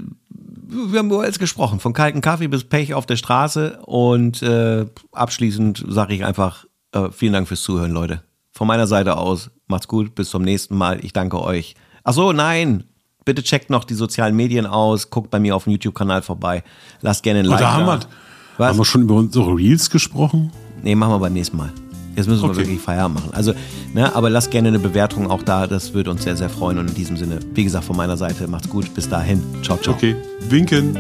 [0.69, 1.81] wir haben über alles gesprochen.
[1.81, 3.81] Von kalten Kaffee bis Pech auf der Straße.
[3.85, 8.23] Und äh, abschließend sage ich einfach äh, vielen Dank fürs Zuhören, Leute.
[8.53, 11.05] Von meiner Seite aus, macht's gut, bis zum nächsten Mal.
[11.05, 11.75] Ich danke euch.
[12.05, 12.85] Ach so, nein.
[13.25, 16.65] Bitte checkt noch die sozialen Medien aus, guckt bei mir auf dem YouTube-Kanal vorbei,
[17.03, 18.01] lasst gerne ein Like da haben da.
[18.01, 18.07] wir,
[18.57, 18.69] Was?
[18.71, 20.51] haben wir schon über unsere Reels gesprochen?
[20.83, 21.71] Nee, machen wir beim nächsten Mal.
[22.17, 22.59] Jetzt müssen wir Okay.
[22.61, 23.31] wirklich Feierabend machen.
[23.33, 23.53] Also,
[23.95, 25.67] ne, aber lasst gerne eine Bewertung auch da.
[25.67, 26.79] Das würde uns sehr, sehr freuen.
[26.79, 28.93] Und in diesem Sinne, wie gesagt, von meiner Seite, macht's gut.
[28.95, 29.43] Bis dahin.
[29.63, 29.95] Ciao, ciao.
[29.95, 30.17] Okay,
[30.49, 30.97] winken.